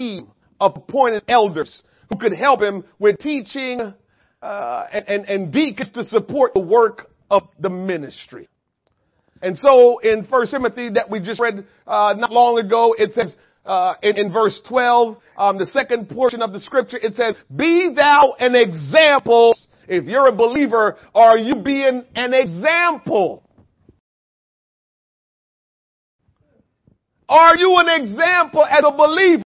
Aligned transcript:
of 0.00 0.76
appointed 0.76 1.22
elders 1.28 1.82
who 2.08 2.18
could 2.18 2.32
help 2.32 2.62
him 2.62 2.84
with 2.98 3.18
teaching 3.18 3.92
uh, 4.42 4.84
and, 4.92 5.08
and, 5.08 5.24
and 5.26 5.52
deacons 5.52 5.92
to 5.92 6.04
support 6.04 6.54
the 6.54 6.60
work 6.60 7.10
of 7.30 7.42
the 7.58 7.68
ministry. 7.70 8.48
And 9.42 9.56
so 9.56 9.98
in 9.98 10.26
First 10.26 10.52
Timothy 10.52 10.90
that 10.90 11.10
we 11.10 11.20
just 11.20 11.40
read 11.40 11.66
uh, 11.86 12.14
not 12.16 12.32
long 12.32 12.58
ago, 12.58 12.94
it 12.98 13.12
says 13.12 13.34
uh, 13.64 13.94
in, 14.02 14.16
in, 14.16 14.32
verse 14.32 14.60
12, 14.68 15.16
um, 15.36 15.58
the 15.58 15.66
second 15.66 16.08
portion 16.08 16.42
of 16.42 16.52
the 16.52 16.60
scripture, 16.60 16.98
it 16.98 17.14
says, 17.14 17.36
"Be 17.54 17.92
thou 17.94 18.34
an 18.38 18.54
example." 18.54 19.54
If 19.86 20.04
you're 20.04 20.28
a 20.28 20.32
believer, 20.32 20.98
are 21.14 21.36
you 21.36 21.56
being 21.56 22.04
an 22.14 22.32
example? 22.32 23.42
Are 27.28 27.56
you 27.56 27.74
an 27.76 28.02
example 28.02 28.64
as 28.64 28.84
a 28.86 28.92
believer? 28.92 29.42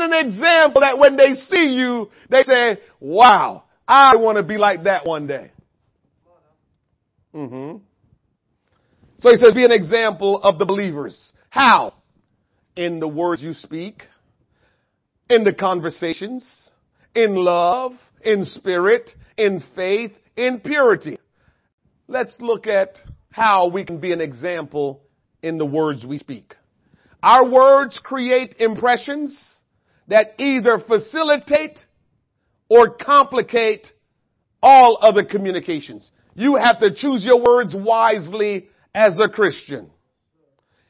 An 0.00 0.12
example 0.12 0.80
that 0.80 0.98
when 0.98 1.16
they 1.16 1.34
see 1.34 1.74
you, 1.74 2.10
they 2.28 2.42
say, 2.42 2.78
wow, 2.98 3.64
I 3.86 4.16
want 4.16 4.36
to 4.36 4.42
be 4.42 4.56
like 4.56 4.84
that 4.84 5.06
one 5.06 5.26
day. 5.26 5.50
Mm-hmm. 7.34 7.78
So 9.18 9.30
he 9.30 9.36
says, 9.36 9.54
be 9.54 9.64
an 9.64 9.72
example 9.72 10.42
of 10.42 10.58
the 10.58 10.64
believers. 10.64 11.32
How? 11.50 11.94
In 12.76 13.00
the 13.00 13.08
words 13.08 13.42
you 13.42 13.52
speak, 13.52 14.04
in 15.28 15.44
the 15.44 15.52
conversations, 15.52 16.70
in 17.14 17.34
love, 17.34 17.92
in 18.22 18.44
spirit, 18.44 19.10
in 19.36 19.62
faith, 19.76 20.12
in 20.36 20.60
purity. 20.60 21.18
Let's 22.08 22.34
look 22.40 22.66
at 22.66 22.96
how 23.30 23.68
we 23.68 23.84
can 23.84 24.00
be 24.00 24.12
an 24.12 24.20
example 24.20 25.02
in 25.42 25.58
the 25.58 25.66
words 25.66 26.06
we 26.06 26.18
speak. 26.18 26.54
Our 27.22 27.48
words 27.48 28.00
create 28.02 28.56
impressions 28.58 29.59
that 30.10 30.34
either 30.38 30.78
facilitate 30.86 31.78
or 32.68 32.90
complicate 32.94 33.86
all 34.62 34.98
other 35.00 35.24
communications. 35.24 36.10
You 36.34 36.56
have 36.56 36.80
to 36.80 36.92
choose 36.94 37.24
your 37.24 37.40
words 37.40 37.74
wisely 37.76 38.68
as 38.94 39.18
a 39.18 39.28
Christian. 39.28 39.90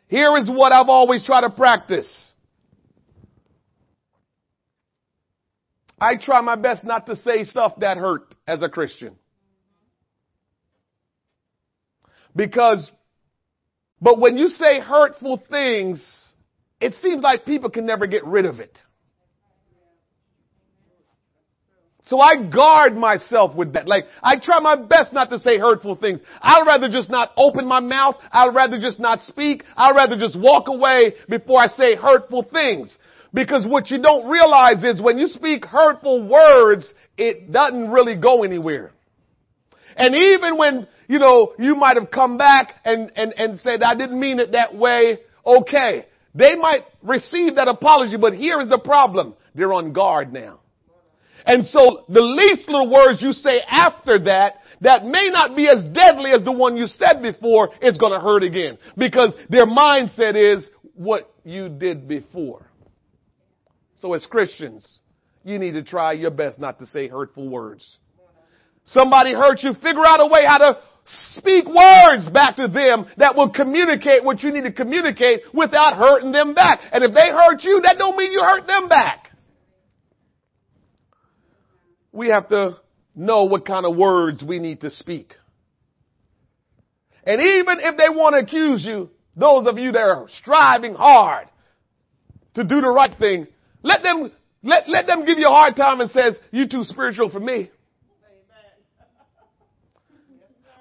Here 0.09 0.37
is 0.39 0.51
what 0.51 0.73
I've 0.73 0.89
always 0.89 1.25
tried 1.25 1.43
to 1.43 1.51
practice. 1.51 2.33
I 6.01 6.17
try 6.17 6.41
my 6.41 6.57
best 6.57 6.83
not 6.83 7.07
to 7.07 7.17
say 7.17 7.45
stuff 7.45 7.75
that 7.81 7.99
hurt 7.99 8.34
as 8.47 8.62
a 8.62 8.71
Christian. 8.71 9.17
Because, 12.34 12.91
but 14.01 14.19
when 14.19 14.39
you 14.39 14.49
say 14.49 14.81
hurtful 14.81 15.43
things, 15.51 16.03
it 16.81 16.95
seems 17.03 17.23
like 17.23 17.45
people 17.45 17.69
can 17.69 17.84
never 17.84 18.07
get 18.07 18.25
rid 18.25 18.47
of 18.47 18.61
it. 18.61 18.83
So 22.03 22.19
I 22.19 22.43
guard 22.43 22.97
myself 22.97 23.55
with 23.55 23.75
that. 23.75 23.87
Like, 23.87 24.05
I 24.23 24.37
try 24.39 24.59
my 24.61 24.77
best 24.77 25.12
not 25.12 25.31
to 25.31 25.39
say 25.39 25.59
hurtful 25.59 25.97
things. 25.97 26.20
I'd 26.41 26.67
rather 26.67 26.89
just 26.89 27.11
not 27.11 27.33
open 27.37 27.67
my 27.67 27.81
mouth. 27.81 28.17
I'd 28.33 28.55
rather 28.55 28.81
just 28.81 28.98
not 28.98 29.20
speak. 29.23 29.65
I'd 29.77 29.95
rather 29.95 30.17
just 30.17 30.39
walk 30.39 30.69
away 30.69 31.15
before 31.28 31.61
I 31.61 31.67
say 31.67 31.97
hurtful 31.97 32.47
things. 32.51 32.97
Because 33.34 33.67
what 33.67 33.91
you 33.91 34.01
don't 34.01 34.31
realize 34.31 34.83
is 34.83 35.01
when 35.01 35.19
you 35.19 35.27
speak 35.27 35.65
hurtful 35.65 36.27
words, 36.27 36.93
it 37.17 37.53
doesn't 37.53 37.91
really 37.91 38.17
go 38.17 38.45
anywhere. 38.45 38.93
And 39.95 40.15
even 40.15 40.56
when, 40.56 40.89
you 41.06 41.19
know, 41.19 41.53
you 41.59 41.75
might 41.77 41.97
have 41.97 42.11
come 42.11 42.39
back 42.39 42.75
and, 42.84 43.12
and, 43.15 43.34
and 43.37 43.59
said, 43.61 43.83
I 43.83 43.95
didn't 43.95 44.19
mean 44.19 44.39
it 44.39 44.53
that 44.53 44.75
way, 44.75 45.19
okay. 45.45 46.06
They 46.34 46.55
might 46.55 46.84
receive 47.03 47.56
that 47.56 47.69
apology, 47.69 48.17
but 48.17 48.34
here 48.34 48.61
is 48.61 48.69
the 48.69 48.78
problem. 48.78 49.34
They're 49.55 49.72
on 49.72 49.93
guard 49.93 50.32
now. 50.32 50.59
And 51.47 51.65
so 51.69 52.05
the 52.09 52.21
least 52.21 52.69
little 52.69 52.91
words 52.91 53.23
you 53.23 53.33
say 53.33 53.61
after 53.69 54.19
that, 54.25 54.55
that 54.81 55.05
may 55.05 55.28
not 55.31 55.56
be 55.56 55.69
as 55.69 55.84
deadly 55.93 56.31
as 56.31 56.43
the 56.45 56.53
one 56.53 56.77
you 56.77 56.87
said 56.87 57.21
before, 57.21 57.71
it's 57.81 57.99
gonna 57.99 58.21
hurt 58.21 58.43
again. 58.43 58.78
Because 58.97 59.34
their 59.49 59.67
mindset 59.67 60.34
is 60.37 60.71
what 60.95 61.33
you 61.45 61.69
did 61.69 62.09
before. 62.09 62.71
So 64.00 64.15
as 64.15 64.25
Christians, 64.27 65.00
you 65.45 65.59
need 65.59 65.73
to 65.73 65.83
try 65.83 66.12
your 66.12 66.31
best 66.31 66.59
not 66.59 66.79
to 66.79 66.87
say 66.87 67.09
hurtful 67.09 67.49
words. 67.49 67.99
Somebody 68.84 69.34
hurt 69.34 69.62
you, 69.62 69.75
figure 69.75 70.05
out 70.05 70.21
a 70.21 70.27
way 70.27 70.45
how 70.47 70.59
to 70.59 70.79
speak 71.37 71.67
words 71.67 72.29
back 72.31 72.56
to 72.56 72.69
them 72.69 73.06
that 73.17 73.37
will 73.37 73.50
communicate 73.50 74.25
what 74.25 74.43
you 74.43 74.53
need 74.53 74.65
to 74.65 74.73
communicate 74.73 75.43
without 75.53 75.97
hurting 75.97 76.33
them 76.33 76.55
back. 76.55 76.81
And 76.93 77.05
if 77.05 77.15
they 77.15 77.29
hurt 77.31 77.62
you, 77.62 77.81
that 77.83 77.99
don't 77.99 78.17
mean 78.17 78.33
you 78.33 78.41
hurt 78.41 78.67
them 78.67 78.89
back. 78.89 79.30
We 82.12 82.28
have 82.28 82.48
to 82.48 82.78
know 83.15 83.44
what 83.44 83.66
kind 83.66 83.87
of 83.87 83.97
words 83.97 84.43
we 84.47 84.59
need 84.59 84.81
to 84.82 84.91
speak. 84.91 85.34
And 87.25 87.41
even 87.41 87.78
if 87.81 87.97
they 87.97 88.09
want 88.09 88.34
to 88.34 88.41
accuse 88.41 88.84
you, 88.84 89.10
those 89.37 89.66
of 89.66 89.78
you 89.78 89.93
that 89.93 90.00
are 90.00 90.26
striving 90.28 90.94
hard 90.94 91.49
to 92.54 92.65
do 92.65 92.81
the 92.81 92.88
right 92.88 93.16
thing, 93.19 93.47
let 93.82 94.03
them, 94.03 94.32
let, 94.62 94.88
let 94.88 95.06
them 95.06 95.25
give 95.25 95.38
you 95.38 95.47
a 95.47 95.53
hard 95.53 95.76
time 95.76 96.00
and 96.00 96.10
says, 96.10 96.38
you 96.50 96.69
too 96.69 96.82
spiritual 96.82 97.31
for 97.31 97.41
me. 97.41 97.70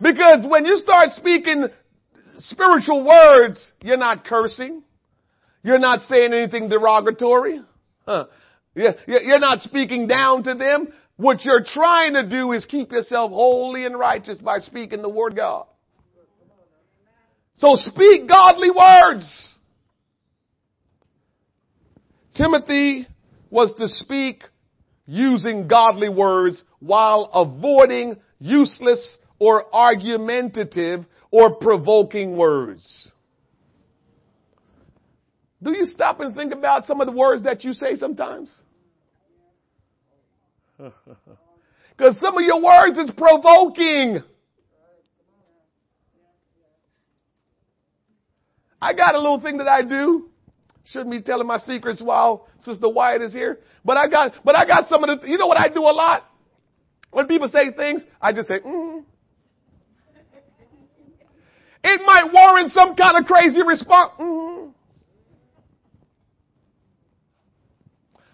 Because 0.01 0.45
when 0.47 0.65
you 0.65 0.77
start 0.77 1.09
speaking 1.11 1.67
spiritual 2.37 3.05
words, 3.05 3.71
you're 3.81 3.97
not 3.97 4.25
cursing. 4.25 4.81
You're 5.61 5.79
not 5.79 6.01
saying 6.01 6.33
anything 6.33 6.69
derogatory. 6.69 7.61
Huh. 8.05 8.25
You're 8.75 9.39
not 9.39 9.59
speaking 9.59 10.07
down 10.07 10.43
to 10.43 10.53
them. 10.53 10.93
What 11.19 11.43
you're 11.43 11.65
trying 11.65 12.13
to 12.13 12.25
do 12.25 12.53
is 12.53 12.65
keep 12.65 12.93
yourself 12.93 13.33
holy 13.33 13.85
and 13.85 13.99
righteous 13.99 14.37
by 14.37 14.59
speaking 14.59 15.01
the 15.01 15.09
word 15.09 15.35
God. 15.35 15.65
So 17.57 17.73
speak 17.73 18.25
godly 18.25 18.71
words. 18.71 19.57
Timothy 22.35 23.05
was 23.49 23.73
to 23.79 23.89
speak 23.89 24.45
using 25.07 25.67
godly 25.67 26.07
words 26.07 26.63
while 26.79 27.29
avoiding 27.33 28.15
useless 28.39 29.17
or 29.39 29.65
argumentative 29.75 31.03
or 31.31 31.55
provoking 31.55 32.37
words. 32.37 33.11
Do 35.61 35.75
you 35.75 35.83
stop 35.83 36.21
and 36.21 36.33
think 36.33 36.53
about 36.53 36.85
some 36.85 37.01
of 37.01 37.07
the 37.07 37.13
words 37.13 37.43
that 37.43 37.65
you 37.65 37.73
say 37.73 37.95
sometimes? 37.95 38.49
Because 41.99 42.17
some 42.21 42.37
of 42.37 42.43
your 42.43 42.61
words 42.63 42.97
is 42.97 43.11
provoking. 43.17 44.23
I 48.81 48.93
got 48.93 49.15
a 49.15 49.17
little 49.17 49.41
thing 49.41 49.57
that 49.57 49.67
I 49.67 49.81
do. 49.81 50.29
Shouldn't 50.85 51.11
be 51.11 51.21
telling 51.21 51.45
my 51.45 51.57
secrets 51.57 52.01
while 52.01 52.47
Sister 52.59 52.87
Wyatt 52.87 53.21
is 53.21 53.33
here. 53.33 53.59
But 53.83 53.97
I 53.97 54.07
got, 54.07 54.31
but 54.45 54.55
I 54.55 54.65
got 54.65 54.87
some 54.87 55.03
of 55.03 55.19
the, 55.19 55.27
you 55.27 55.37
know 55.37 55.47
what 55.47 55.59
I 55.59 55.67
do 55.67 55.81
a 55.81 55.91
lot? 55.91 56.23
When 57.11 57.27
people 57.27 57.49
say 57.49 57.73
things, 57.75 58.01
I 58.21 58.31
just 58.31 58.47
say, 58.47 58.61
mm. 58.65 59.03
It 61.83 62.01
might 62.05 62.31
warrant 62.33 62.71
some 62.71 62.95
kind 62.95 63.17
of 63.17 63.25
crazy 63.25 63.61
response. 63.61 64.13
Mm. 64.19 64.73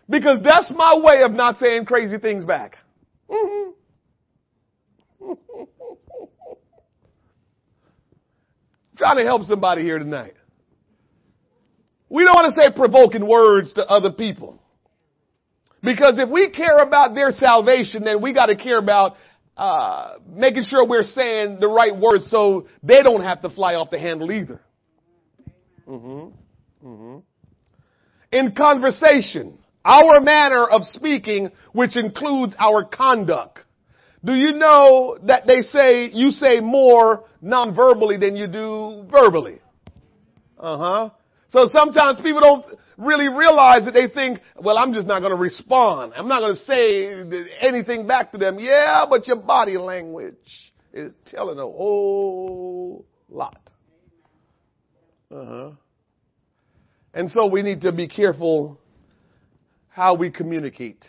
Because 0.09 0.39
that's 0.43 0.71
my 0.75 0.97
way 0.97 1.23
of 1.23 1.31
not 1.31 1.57
saying 1.57 1.85
crazy 1.85 2.17
things 2.17 2.45
back. 2.45 2.77
Mm-hmm. 3.29 3.71
Trying 8.97 9.17
to 9.17 9.23
help 9.23 9.43
somebody 9.43 9.81
here 9.81 9.99
tonight. 9.99 10.35
We 12.09 12.23
don't 12.23 12.35
want 12.35 12.53
to 12.53 12.59
say 12.59 12.69
provoking 12.75 13.28
words 13.28 13.73
to 13.73 13.85
other 13.85 14.11
people. 14.11 14.61
Because 15.81 16.17
if 16.17 16.29
we 16.29 16.49
care 16.49 16.79
about 16.79 17.13
their 17.13 17.31
salvation, 17.31 18.03
then 18.03 18.22
we 18.22 18.34
got 18.34 18.46
to 18.47 18.55
care 18.55 18.78
about 18.78 19.17
uh, 19.58 20.16
making 20.28 20.63
sure 20.63 20.85
we're 20.85 21.03
saying 21.03 21.58
the 21.59 21.67
right 21.67 21.96
words 21.96 22.29
so 22.29 22.67
they 22.84 23.03
don't 23.03 23.22
have 23.22 23.41
to 23.41 23.49
fly 23.49 23.75
off 23.75 23.90
the 23.90 23.99
handle 23.99 24.31
either. 24.31 24.61
Mm-hmm. 25.87 26.87
Mm-hmm. 26.87 27.17
In 28.31 28.51
conversation, 28.53 29.59
our 29.85 30.20
manner 30.20 30.66
of 30.66 30.84
speaking, 30.84 31.52
which 31.72 31.96
includes 31.96 32.55
our 32.59 32.84
conduct. 32.84 33.59
Do 34.23 34.34
you 34.34 34.53
know 34.53 35.20
that 35.28 35.46
they 35.46 35.61
say 35.61 36.09
you 36.11 36.32
say 36.32 36.59
more 36.59 37.26
non-verbally 37.41 38.17
than 38.17 38.35
you 38.35 38.47
do 38.47 39.05
verbally? 39.09 39.59
Uh 40.59 40.78
huh. 40.78 41.09
So 41.49 41.67
sometimes 41.67 42.20
people 42.20 42.41
don't 42.41 42.66
really 42.97 43.29
realize 43.29 43.85
that 43.85 43.93
they 43.93 44.08
think, 44.08 44.40
well, 44.59 44.78
I'm 44.78 44.93
just 44.93 45.08
not 45.08 45.20
going 45.20 45.32
to 45.32 45.37
respond. 45.37 46.14
I'm 46.16 46.28
not 46.28 46.40
going 46.40 46.55
to 46.55 46.61
say 46.61 47.40
anything 47.61 48.08
back 48.08 48.32
to 48.32 48.37
them. 48.37 48.58
Yeah, 48.59 49.05
but 49.09 49.28
your 49.28 49.37
body 49.37 49.78
language 49.78 50.73
is 50.91 51.14
telling 51.28 51.59
a 51.59 51.61
whole 51.61 53.05
lot. 53.29 53.61
Uh-huh. 55.32 55.72
And 57.14 57.29
so 57.29 57.47
we 57.47 57.61
need 57.61 57.82
to 57.82 57.91
be 57.91 58.08
careful 58.08 58.79
how 59.96 60.14
we 60.14 60.30
communicate. 60.30 61.06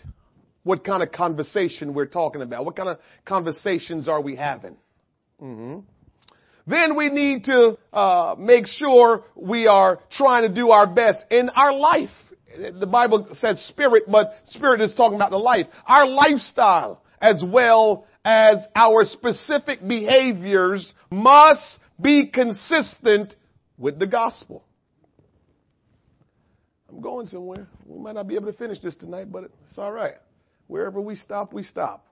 What 0.63 0.85
kind 0.85 1.03
of 1.03 1.11
conversation 1.11 1.93
we're 1.93 2.07
talking 2.07 2.41
about. 2.41 2.65
What 2.65 2.77
kind 2.77 2.89
of 2.89 2.99
conversations 3.25 4.09
are 4.09 4.21
we 4.21 4.37
having? 4.37 4.77
Mm-hmm. 5.43 5.81
Then 6.69 6.97
we 6.97 7.09
need 7.09 7.45
to 7.45 7.77
uh, 7.93 8.37
make 8.39 8.67
sure 8.69 9.25
we 9.35 9.67
are 9.67 9.99
trying 10.13 10.49
to 10.49 10.55
do 10.55 10.71
our 10.71 10.87
best 10.87 11.19
in 11.33 11.49
our 11.49 11.73
life. 11.73 12.11
The 12.57 12.87
Bible 12.87 13.27
says 13.33 13.61
spirit, 13.67 14.05
but 14.07 14.35
spirit 14.45 14.81
is 14.81 14.95
talking 14.95 15.17
about 15.17 15.33
the 15.33 15.37
life. 15.37 15.67
Our 15.85 16.07
lifestyle 16.07 17.03
as 17.21 17.43
well 17.45 18.07
as 18.25 18.65
our 18.77 19.03
specific 19.03 19.81
behaviors 19.87 20.95
must 21.11 21.81
be 22.01 22.31
consistent 22.33 23.35
with 23.79 23.99
the 23.99 24.07
gospel. 24.07 24.63
I'm 26.89 27.01
going 27.01 27.27
somewhere. 27.27 27.67
We 27.85 28.01
might 28.01 28.15
not 28.15 28.29
be 28.29 28.37
able 28.37 28.51
to 28.51 28.59
finish 28.59 28.81
this 28.81 28.97
tonight, 28.97 29.31
but 29.31 29.45
it's 29.65 29.79
all 29.79 29.93
right. 29.93 30.15
Wherever 30.67 31.01
we 31.01 31.15
stop, 31.15 31.53
we 31.53 31.63
stop. 31.63 32.07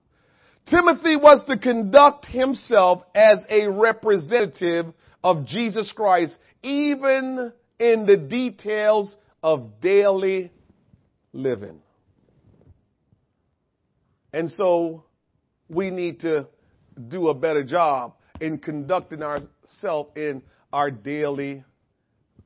Timothy 0.67 1.17
was 1.17 1.43
to 1.49 1.59
conduct 1.59 2.26
himself 2.26 3.03
as 3.15 3.38
a 3.50 3.69
representative 3.69 4.87
of 5.23 5.47
Jesus 5.47 5.93
Christ, 5.94 6.38
even 6.62 7.53
in 7.79 8.06
the 8.06 8.17
details 8.17 9.15
of 9.43 9.81
daily 9.81 10.50
living. 11.32 11.81
And 14.32 14.50
so 14.50 15.05
we 15.69 15.91
need 15.91 16.21
to 16.21 16.47
do 17.09 17.29
a 17.29 17.35
better 17.35 17.62
job 17.62 18.15
in 18.41 18.59
conducting 18.59 19.23
ourselves 19.23 20.11
in 20.17 20.43
our 20.73 20.91
daily 20.91 21.62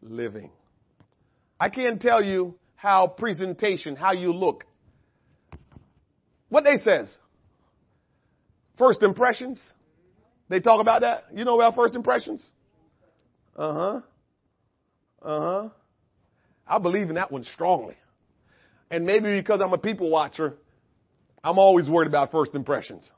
living. 0.02 0.50
I 1.60 1.68
can't 1.68 2.00
tell 2.00 2.22
you 2.22 2.54
how 2.76 3.08
presentation, 3.08 3.96
how 3.96 4.12
you 4.12 4.32
look. 4.32 4.64
What 6.48 6.64
they 6.64 6.78
says? 6.82 7.14
First 8.78 9.02
impressions. 9.02 9.60
They 10.48 10.60
talk 10.60 10.80
about 10.80 11.02
that. 11.02 11.24
You 11.34 11.44
know 11.44 11.56
about 11.56 11.74
first 11.74 11.94
impressions? 11.94 12.46
Uh 13.56 13.74
huh. 13.74 14.00
Uh 15.20 15.40
huh. 15.40 15.68
I 16.66 16.78
believe 16.78 17.08
in 17.08 17.16
that 17.16 17.32
one 17.32 17.44
strongly. 17.44 17.96
And 18.90 19.04
maybe 19.04 19.38
because 19.38 19.60
I'm 19.60 19.72
a 19.72 19.78
people 19.78 20.10
watcher, 20.10 20.54
I'm 21.42 21.58
always 21.58 21.88
worried 21.88 22.08
about 22.08 22.30
first 22.30 22.54
impressions. 22.54 23.10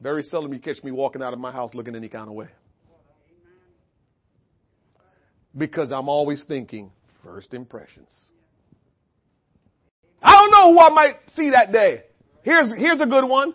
Very 0.00 0.22
seldom 0.22 0.52
you 0.54 0.60
catch 0.60 0.82
me 0.82 0.90
walking 0.90 1.22
out 1.22 1.34
of 1.34 1.38
my 1.38 1.52
house 1.52 1.74
looking 1.74 1.94
any 1.94 2.08
kind 2.08 2.28
of 2.28 2.34
way. 2.34 2.48
Because 5.56 5.90
I'm 5.90 6.08
always 6.08 6.44
thinking 6.46 6.90
first 7.24 7.54
impressions. 7.54 8.14
I 10.22 10.32
don't 10.32 10.50
know 10.50 10.72
who 10.72 10.80
I 10.80 10.90
might 10.90 11.16
see 11.34 11.50
that 11.50 11.72
day. 11.72 12.02
Here's, 12.42 12.68
here's 12.76 13.00
a 13.00 13.06
good 13.06 13.24
one. 13.24 13.54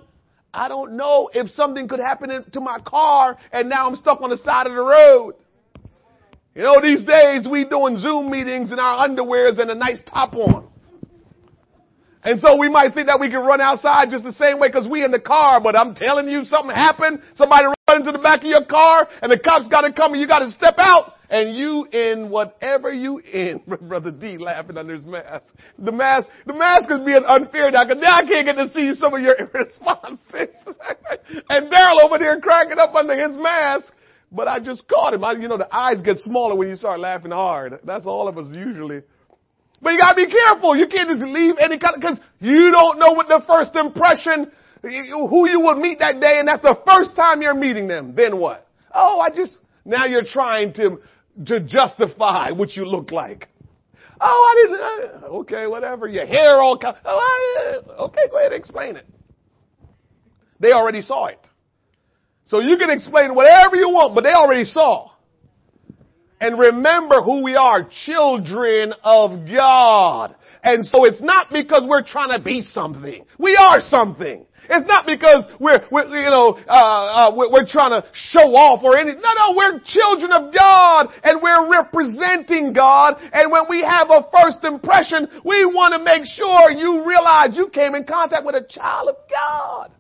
I 0.54 0.68
don't 0.68 0.96
know 0.96 1.30
if 1.34 1.50
something 1.50 1.88
could 1.88 2.00
happen 2.00 2.46
to 2.52 2.62
my 2.62 2.80
car 2.80 3.38
and 3.52 3.70
now 3.70 3.88
I'm 3.88 3.96
stuck 3.96 4.22
on 4.22 4.30
the 4.30 4.38
side 4.38 4.68
of 4.68 4.74
the 4.74 4.82
road. 4.82 5.34
You 6.56 6.64
know, 6.64 6.82
these 6.82 7.04
days 7.04 7.48
we 7.50 7.68
doing 7.68 7.98
Zoom 7.98 8.32
meetings 8.32 8.72
in 8.72 8.80
our 8.80 9.08
underwears 9.08 9.60
and 9.60 9.70
a 9.70 9.76
nice 9.76 10.00
top 10.10 10.34
on. 10.36 10.70
And 12.24 12.40
so 12.40 12.58
we 12.58 12.70
might 12.70 12.94
think 12.94 13.08
that 13.08 13.20
we 13.20 13.30
can 13.30 13.42
run 13.42 13.62
outside 13.62 14.10
just 14.10 14.24
the 14.24 14.34
same 14.34 14.60
way 14.60 14.70
because 14.70 14.88
we 14.88 15.04
in 15.04 15.12
the 15.12 15.20
car, 15.20 15.62
but 15.62 15.76
I'm 15.76 15.94
telling 15.94 16.28
you 16.28 16.46
something 16.46 16.74
happened. 16.74 17.22
Somebody 17.36 17.68
run 17.96 18.08
into 18.08 18.18
the 18.18 18.24
back 18.24 18.40
of 18.40 18.46
your 18.46 18.66
car 18.66 19.08
and 19.22 19.32
the 19.32 19.40
cops 19.40 19.68
got 19.68 19.82
to 19.82 19.94
come 19.94 20.14
and 20.14 20.22
you 20.22 20.28
got 20.28 20.40
to 20.40 20.52
step 20.52 20.76
out 20.78 21.14
and 21.30 21.56
you 21.56 21.86
in 21.86 22.30
whatever 22.30 22.94
you 22.94 23.20
in, 23.20 23.62
Brother 23.82 24.12
D 24.12 24.38
laughing 24.38 24.78
under 24.78 24.94
his 24.94 25.06
mask. 25.06 25.46
The 25.80 25.92
mask, 25.92 26.28
the 26.46 26.54
mask 26.54 26.92
is 26.92 27.00
being 27.00 27.24
unfair 27.28 27.72
now 27.72 27.84
because 27.86 28.02
now 28.02 28.16
I 28.16 28.26
can't 28.26 28.46
get 28.46 28.56
to 28.56 28.72
see 28.74 28.94
some 28.96 29.14
of 29.14 29.22
your 29.22 29.36
responses. 29.54 30.22
and 31.50 31.72
Daryl 31.72 32.04
over 32.04 32.20
there 32.20 32.40
cracking 32.40 32.78
up 32.78 32.94
under 32.94 33.16
his 33.16 33.36
mask. 33.38 33.94
But 34.32 34.48
I 34.48 34.60
just 34.60 34.88
caught 34.90 35.14
him. 35.14 35.24
I, 35.24 35.34
you 35.34 35.48
know, 35.48 35.58
the 35.58 35.74
eyes 35.74 36.02
get 36.02 36.18
smaller 36.20 36.56
when 36.56 36.68
you 36.68 36.76
start 36.76 37.00
laughing 37.00 37.32
hard. 37.32 37.80
That's 37.86 38.06
all 38.06 38.28
of 38.28 38.38
us 38.38 38.48
usually. 38.52 39.02
But 39.82 39.94
you 39.94 40.00
gotta 40.00 40.16
be 40.16 40.30
careful. 40.30 40.76
You 40.76 40.88
can't 40.88 41.08
just 41.10 41.22
leave 41.22 41.56
any 41.60 41.80
kind 41.80 41.96
of, 41.96 42.02
cause 42.02 42.18
you 42.40 42.72
don't 42.72 43.00
know 43.00 43.14
what 43.14 43.28
the 43.28 43.42
first 43.48 43.76
impression, 43.76 44.52
who 44.86 45.50
you 45.50 45.60
will 45.60 45.76
meet 45.76 46.00
that 46.00 46.20
day 46.20 46.40
and 46.40 46.48
that's 46.48 46.62
the 46.62 46.78
first 46.86 47.16
time 47.16 47.42
you're 47.42 47.54
meeting 47.54 47.88
them. 47.88 48.14
Then 48.16 48.38
what? 48.38 48.68
Oh, 48.94 49.20
I 49.20 49.30
just, 49.30 49.58
now 49.84 50.06
you're 50.06 50.24
trying 50.24 50.74
to 50.76 51.00
to 51.48 51.60
justify 51.60 52.52
what 52.52 52.76
you 52.76 52.86
look 52.86 53.12
like. 53.12 53.50
Oh, 54.22 54.54
I 54.54 54.62
didn't. 54.62 55.24
Uh, 55.24 55.28
okay, 55.40 55.68
whatever. 55.68 56.08
Your 56.08 56.26
hair 56.26 56.62
all. 56.62 56.78
Co- 56.78 56.94
oh, 57.04 57.82
I, 57.90 58.04
okay, 58.04 58.22
go 58.32 58.38
ahead 58.38 58.54
and 58.54 58.60
explain 58.60 58.96
it. 58.96 59.06
They 60.60 60.72
already 60.72 61.02
saw 61.02 61.26
it. 61.26 61.50
So 62.46 62.62
you 62.62 62.78
can 62.78 62.90
explain 62.90 63.36
whatever 63.36 63.76
you 63.76 63.90
want, 63.90 64.16
but 64.16 64.24
they 64.24 64.32
already 64.32 64.64
saw. 64.64 65.12
And 66.40 66.58
remember 66.60 67.22
who 67.22 67.44
we 67.44 67.56
are, 67.56 67.88
children 68.06 68.94
of 69.04 69.48
God. 69.48 70.36
And 70.64 70.86
so 70.86 71.06
it's 71.06 71.22
not 71.22 71.48
because 71.52 71.84
we're 71.86 72.04
trying 72.04 72.38
to 72.38 72.44
be 72.44 72.62
something. 72.62 73.26
We 73.38 73.56
are 73.56 73.80
something. 73.82 74.46
It's 74.70 74.88
not 74.88 75.06
because 75.06 75.46
we're, 75.60 75.86
we're 75.92 76.08
you 76.08 76.30
know, 76.30 76.58
uh, 76.68 76.72
uh, 76.72 77.36
we're, 77.36 77.52
we're, 77.52 77.68
trying 77.68 78.02
to 78.02 78.08
show 78.14 78.56
off 78.56 78.84
or 78.84 78.98
anything. 78.98 79.22
No, 79.22 79.34
no, 79.34 79.58
we're 79.58 79.80
children 79.86 80.32
of 80.32 80.54
God 80.54 81.08
and 81.24 81.42
we're 81.42 81.70
representing 81.70 82.74
God. 82.74 83.18
And 83.34 83.52
when 83.52 83.64
we 83.70 83.82
have 83.82 84.10
a 84.10 84.28
first 84.32 84.64
impression, 84.64 85.28
we 85.44 85.66
want 85.66 85.94
to 85.94 86.04
make 86.04 86.24
sure 86.26 86.72
you 86.72 87.08
realize 87.08 87.58
you 87.58 87.70
came 87.70 87.96
in 87.96 88.06
contact 88.06 88.46
with 88.46 88.56
a 88.56 88.66
child 88.70 89.10
of 89.10 89.16
God. 89.30 89.92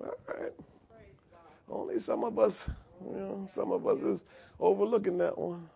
All 0.00 0.12
right. 0.28 0.52
Only 1.68 1.98
some 1.98 2.24
of 2.24 2.38
us, 2.38 2.54
you 3.04 3.16
know, 3.16 3.48
some 3.54 3.72
of 3.72 3.86
us 3.86 3.98
is 4.00 4.20
overlooking 4.60 5.18
that 5.18 5.36
one. 5.36 5.68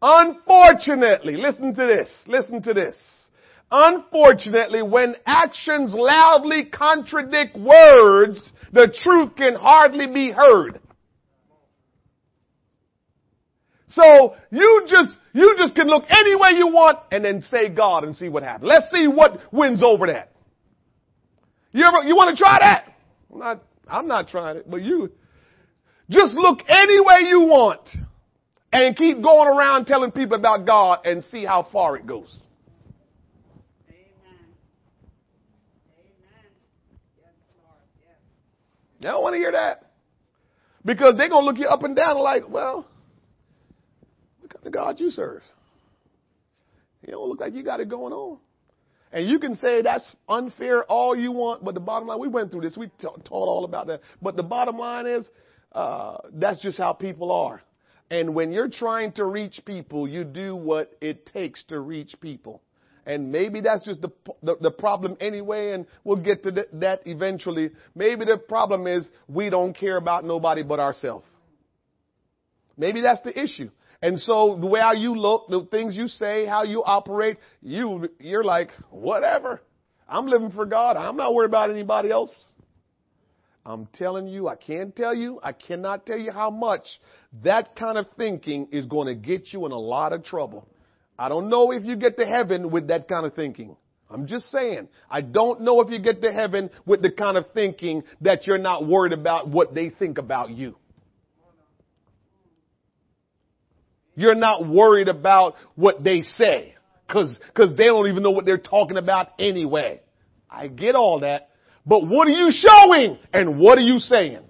Unfortunately, 0.00 1.34
listen 1.34 1.74
to 1.74 1.86
this. 1.86 2.08
Listen 2.26 2.62
to 2.62 2.72
this. 2.72 2.96
Unfortunately, 3.70 4.82
when 4.82 5.14
actions 5.26 5.92
loudly 5.94 6.66
contradict 6.66 7.56
words, 7.56 8.52
the 8.72 8.94
truth 9.02 9.36
can 9.36 9.54
hardly 9.54 10.06
be 10.06 10.30
heard. 10.30 10.80
So 13.88 14.36
you 14.50 14.82
just, 14.86 15.18
you 15.32 15.54
just 15.58 15.74
can 15.74 15.86
look 15.86 16.04
any 16.08 16.34
way 16.34 16.50
you 16.56 16.68
want 16.68 16.98
and 17.10 17.24
then 17.24 17.42
say 17.50 17.68
God 17.68 18.04
and 18.04 18.14
see 18.14 18.28
what 18.28 18.42
happens. 18.42 18.68
Let's 18.68 18.86
see 18.92 19.06
what 19.06 19.40
wins 19.52 19.82
over 19.84 20.06
that. 20.06 20.32
You 21.72 21.84
ever, 21.84 22.06
you 22.06 22.16
want 22.16 22.36
to 22.36 22.42
try 22.42 22.58
that? 22.60 22.84
I'm 23.32 23.38
not, 23.38 23.62
I'm 23.86 24.06
not 24.06 24.28
trying 24.28 24.58
it, 24.58 24.70
but 24.70 24.82
you, 24.82 25.10
just 26.08 26.32
look 26.34 26.60
any 26.68 27.00
way 27.00 27.28
you 27.28 27.40
want 27.40 27.88
and 28.72 28.96
keep 28.96 29.22
going 29.22 29.48
around 29.48 29.86
telling 29.86 30.10
people 30.10 30.38
about 30.38 30.66
God 30.66 31.00
and 31.04 31.22
see 31.24 31.44
how 31.44 31.68
far 31.70 31.96
it 31.96 32.06
goes. 32.06 32.47
They 39.00 39.08
don't 39.08 39.22
want 39.22 39.34
to 39.34 39.38
hear 39.38 39.52
that. 39.52 39.84
Because 40.84 41.16
they're 41.16 41.28
going 41.28 41.42
to 41.42 41.46
look 41.46 41.58
you 41.58 41.66
up 41.66 41.82
and 41.82 41.94
down 41.94 42.18
like, 42.18 42.48
well, 42.48 42.88
what 44.40 44.54
kind 44.54 44.66
of 44.66 44.72
God 44.72 45.00
you 45.00 45.10
serve? 45.10 45.42
You 47.06 47.12
don't 47.12 47.28
look 47.28 47.40
like 47.40 47.54
you 47.54 47.62
got 47.62 47.80
it 47.80 47.88
going 47.88 48.12
on. 48.12 48.38
And 49.12 49.28
you 49.28 49.38
can 49.38 49.54
say 49.56 49.82
that's 49.82 50.10
unfair 50.28 50.84
all 50.84 51.16
you 51.16 51.32
want, 51.32 51.64
but 51.64 51.74
the 51.74 51.80
bottom 51.80 52.08
line, 52.08 52.18
we 52.18 52.28
went 52.28 52.50
through 52.50 52.60
this, 52.60 52.76
we 52.76 52.90
taught 53.00 53.28
all 53.30 53.64
about 53.64 53.86
that. 53.86 54.02
But 54.20 54.36
the 54.36 54.42
bottom 54.42 54.76
line 54.76 55.06
is, 55.06 55.28
uh, 55.72 56.18
that's 56.34 56.60
just 56.60 56.78
how 56.78 56.92
people 56.92 57.32
are. 57.32 57.62
And 58.10 58.34
when 58.34 58.52
you're 58.52 58.70
trying 58.70 59.12
to 59.12 59.24
reach 59.24 59.60
people, 59.64 60.08
you 60.08 60.24
do 60.24 60.56
what 60.56 60.96
it 61.00 61.26
takes 61.26 61.64
to 61.64 61.80
reach 61.80 62.14
people. 62.20 62.62
And 63.06 63.32
maybe 63.32 63.60
that's 63.60 63.84
just 63.84 64.00
the, 64.02 64.10
the, 64.42 64.56
the 64.60 64.70
problem 64.70 65.16
anyway, 65.20 65.72
and 65.72 65.86
we'll 66.04 66.22
get 66.22 66.42
to 66.42 66.52
th- 66.52 66.66
that 66.74 67.00
eventually. 67.06 67.70
Maybe 67.94 68.24
the 68.24 68.36
problem 68.38 68.86
is 68.86 69.08
we 69.28 69.50
don't 69.50 69.74
care 69.74 69.96
about 69.96 70.24
nobody 70.24 70.62
but 70.62 70.80
ourselves. 70.80 71.26
Maybe 72.76 73.00
that's 73.00 73.22
the 73.22 73.38
issue. 73.38 73.70
And 74.00 74.18
so 74.18 74.56
the 74.60 74.66
way 74.66 74.80
how 74.80 74.92
you 74.92 75.16
look, 75.16 75.48
the 75.48 75.66
things 75.70 75.96
you 75.96 76.06
say, 76.06 76.46
how 76.46 76.62
you 76.62 76.84
operate, 76.84 77.38
you, 77.60 78.08
you're 78.20 78.44
like, 78.44 78.70
whatever. 78.90 79.60
I'm 80.08 80.26
living 80.26 80.50
for 80.52 80.64
God. 80.64 80.96
I'm 80.96 81.16
not 81.16 81.34
worried 81.34 81.48
about 81.48 81.70
anybody 81.70 82.10
else. 82.10 82.32
I'm 83.66 83.86
telling 83.94 84.28
you, 84.28 84.48
I 84.48 84.56
can't 84.56 84.96
tell 84.96 85.14
you, 85.14 85.40
I 85.42 85.52
cannot 85.52 86.06
tell 86.06 86.16
you 86.16 86.32
how 86.32 86.48
much 86.48 86.86
that 87.42 87.76
kind 87.76 87.98
of 87.98 88.06
thinking 88.16 88.68
is 88.72 88.86
going 88.86 89.08
to 89.08 89.14
get 89.14 89.52
you 89.52 89.66
in 89.66 89.72
a 89.72 89.78
lot 89.78 90.14
of 90.14 90.24
trouble. 90.24 90.66
I 91.18 91.28
don't 91.28 91.48
know 91.48 91.72
if 91.72 91.84
you 91.84 91.96
get 91.96 92.16
to 92.18 92.26
heaven 92.26 92.70
with 92.70 92.88
that 92.88 93.08
kind 93.08 93.26
of 93.26 93.34
thinking. 93.34 93.76
I'm 94.10 94.26
just 94.26 94.50
saying. 94.50 94.88
I 95.10 95.20
don't 95.20 95.62
know 95.62 95.80
if 95.80 95.90
you 95.90 96.00
get 96.00 96.22
to 96.22 96.32
heaven 96.32 96.70
with 96.86 97.02
the 97.02 97.10
kind 97.10 97.36
of 97.36 97.46
thinking 97.52 98.04
that 98.20 98.46
you're 98.46 98.58
not 98.58 98.86
worried 98.86 99.12
about 99.12 99.48
what 99.48 99.74
they 99.74 99.90
think 99.90 100.18
about 100.18 100.50
you. 100.50 100.76
You're 104.14 104.34
not 104.34 104.66
worried 104.66 105.08
about 105.08 105.54
what 105.76 106.02
they 106.02 106.22
say 106.22 106.74
cause, 107.08 107.40
cause 107.54 107.74
they 107.76 107.84
don't 107.84 108.08
even 108.08 108.22
know 108.22 108.30
what 108.30 108.44
they're 108.44 108.58
talking 108.58 108.96
about 108.96 109.28
anyway. 109.38 110.00
I 110.50 110.68
get 110.68 110.94
all 110.94 111.20
that. 111.20 111.50
But 111.86 112.06
what 112.06 112.28
are 112.28 112.32
you 112.32 112.50
showing 112.50 113.18
and 113.32 113.58
what 113.58 113.78
are 113.78 113.82
you 113.82 113.98
saying? 113.98 114.44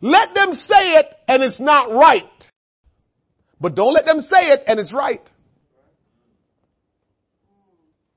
Let 0.00 0.34
them 0.34 0.52
say 0.52 0.94
it 0.96 1.06
and 1.26 1.42
it's 1.42 1.58
not 1.58 1.90
right. 1.90 2.24
But 3.64 3.76
don't 3.76 3.94
let 3.94 4.04
them 4.04 4.20
say 4.20 4.52
it 4.52 4.60
and 4.66 4.78
it's 4.78 4.92
right. 4.92 5.26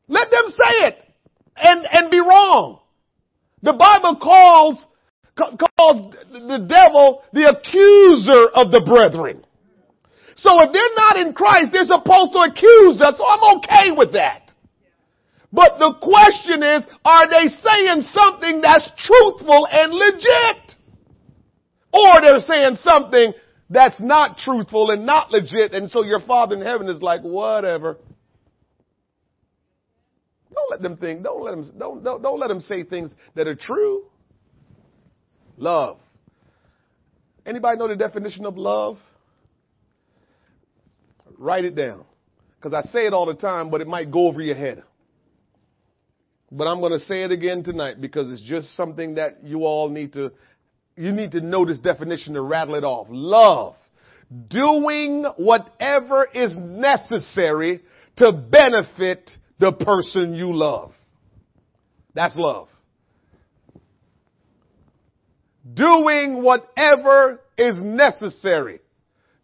Let 0.09 0.29
them 0.29 0.43
say 0.49 0.87
it 0.87 0.95
and, 1.55 1.87
and 1.89 2.11
be 2.11 2.19
wrong. 2.19 2.81
The 3.61 3.71
Bible 3.71 4.19
calls, 4.21 4.85
calls 5.37 6.13
the 6.33 6.67
devil 6.67 7.23
the 7.31 7.47
accuser 7.47 8.51
of 8.59 8.71
the 8.71 8.83
brethren. 8.85 9.45
So 10.35 10.49
if 10.63 10.73
they're 10.73 10.95
not 10.97 11.15
in 11.15 11.31
Christ, 11.31 11.69
they're 11.71 11.85
supposed 11.85 12.33
to 12.33 12.39
accuse 12.39 13.01
us, 13.01 13.15
so 13.15 13.23
I'm 13.23 13.59
okay 13.59 13.95
with 13.95 14.11
that. 14.19 14.51
But 15.53 15.79
the 15.79 15.93
question 16.01 16.61
is, 16.61 16.83
are 17.05 17.29
they 17.29 17.47
saying 17.47 18.01
something 18.11 18.59
that's 18.61 18.91
truthful 18.97 19.65
and 19.71 19.93
legit? 19.93 20.75
Or 21.93 22.19
they're 22.19 22.39
saying 22.39 22.75
something 22.83 23.31
that's 23.69 23.99
not 23.99 24.37
truthful 24.37 24.91
and 24.91 25.05
not 25.05 25.31
legit, 25.31 25.73
and 25.73 25.89
so 25.89 26.03
your 26.03 26.19
Father 26.21 26.55
in 26.55 26.61
heaven 26.61 26.87
is 26.87 27.01
like, 27.01 27.21
whatever. 27.21 27.97
Don't 30.53 30.71
let 30.71 30.81
them 30.81 30.97
think, 30.97 31.23
don't 31.23 31.43
let 31.43 31.51
them, 31.51 31.71
don't, 31.77 32.03
don't, 32.03 32.21
don't 32.21 32.39
let 32.39 32.47
them 32.47 32.61
say 32.61 32.83
things 32.83 33.11
that 33.35 33.47
are 33.47 33.55
true. 33.55 34.05
Love. 35.57 35.97
Anybody 37.45 37.77
know 37.77 37.87
the 37.87 37.95
definition 37.95 38.45
of 38.45 38.57
love? 38.57 38.97
Write 41.37 41.65
it 41.65 41.75
down. 41.75 42.05
Because 42.55 42.73
I 42.73 42.87
say 42.89 43.05
it 43.05 43.13
all 43.13 43.25
the 43.25 43.35
time, 43.35 43.69
but 43.69 43.81
it 43.81 43.87
might 43.87 44.11
go 44.11 44.27
over 44.27 44.41
your 44.41 44.55
head. 44.55 44.83
But 46.51 46.67
I'm 46.67 46.79
going 46.79 46.93
to 46.93 46.99
say 46.99 47.23
it 47.23 47.31
again 47.31 47.63
tonight 47.63 48.01
because 48.01 48.31
it's 48.31 48.41
just 48.41 48.75
something 48.75 49.15
that 49.15 49.43
you 49.43 49.65
all 49.65 49.89
need 49.89 50.13
to, 50.13 50.31
you 50.97 51.11
need 51.11 51.31
to 51.33 51.41
know 51.41 51.63
this 51.65 51.79
definition 51.79 52.33
to 52.33 52.41
rattle 52.41 52.75
it 52.75 52.83
off. 52.83 53.07
Love. 53.09 53.75
Doing 54.49 55.25
whatever 55.37 56.27
is 56.33 56.57
necessary 56.57 57.81
to 58.17 58.31
benefit 58.31 59.29
the 59.59 59.71
person 59.71 60.33
you 60.33 60.53
love. 60.53 60.91
That's 62.13 62.35
love. 62.35 62.67
Doing 65.73 66.41
whatever 66.41 67.41
is 67.57 67.77
necessary 67.77 68.79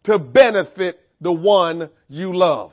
to 0.04 0.18
benefit 0.18 1.00
the 1.20 1.32
one 1.32 1.88
you 2.08 2.36
love. 2.36 2.72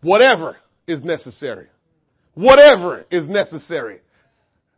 Whatever 0.00 0.56
is 0.86 1.02
necessary. 1.04 1.66
Whatever 2.34 3.04
is 3.10 3.28
necessary. 3.28 4.00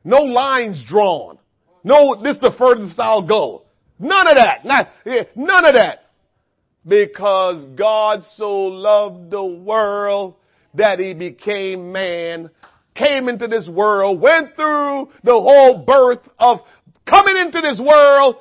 No 0.05 0.23
lines 0.23 0.85
drawn. 0.89 1.39
No, 1.85 2.21
this 2.23 2.37
is 2.37 2.41
the 2.41 2.53
furthest 2.59 2.99
I'll 2.99 3.27
go. 3.27 3.63
None 3.99 4.27
of 4.27 4.35
that. 4.37 4.65
Not, 4.65 4.89
none 5.37 5.65
of 5.65 5.75
that. 5.75 6.05
Because 6.87 7.65
God 7.77 8.23
so 8.37 8.51
loved 8.51 9.31
the 9.31 9.45
world 9.45 10.37
that 10.75 10.99
he 10.99 11.15
became 11.15 11.93
man, 11.93 12.51
came 12.95 13.29
into 13.29 13.47
this 13.47 13.69
world, 13.69 14.21
went 14.21 14.55
through 14.57 15.11
the 15.25 15.33
whole 15.33 15.85
birth 15.85 16.27
of 16.39 16.61
coming 17.07 17.37
into 17.37 17.61
this 17.61 17.81
world, 17.81 18.37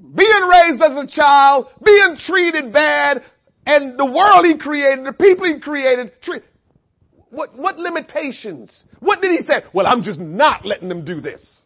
being 0.00 0.42
raised 0.48 0.82
as 0.82 0.96
a 0.96 1.06
child, 1.08 1.66
being 1.84 2.16
treated 2.26 2.72
bad, 2.72 3.22
and 3.66 3.98
the 3.98 4.04
world 4.04 4.44
he 4.44 4.58
created, 4.58 5.04
the 5.04 5.12
people 5.12 5.46
he 5.46 5.60
created, 5.60 6.12
what, 7.34 7.56
what 7.58 7.78
limitations? 7.78 8.84
What 9.00 9.20
did 9.20 9.38
he 9.38 9.44
say? 9.44 9.62
Well, 9.72 9.86
I'm 9.86 10.02
just 10.02 10.18
not 10.18 10.64
letting 10.64 10.88
them 10.88 11.04
do 11.04 11.20
this. 11.20 11.60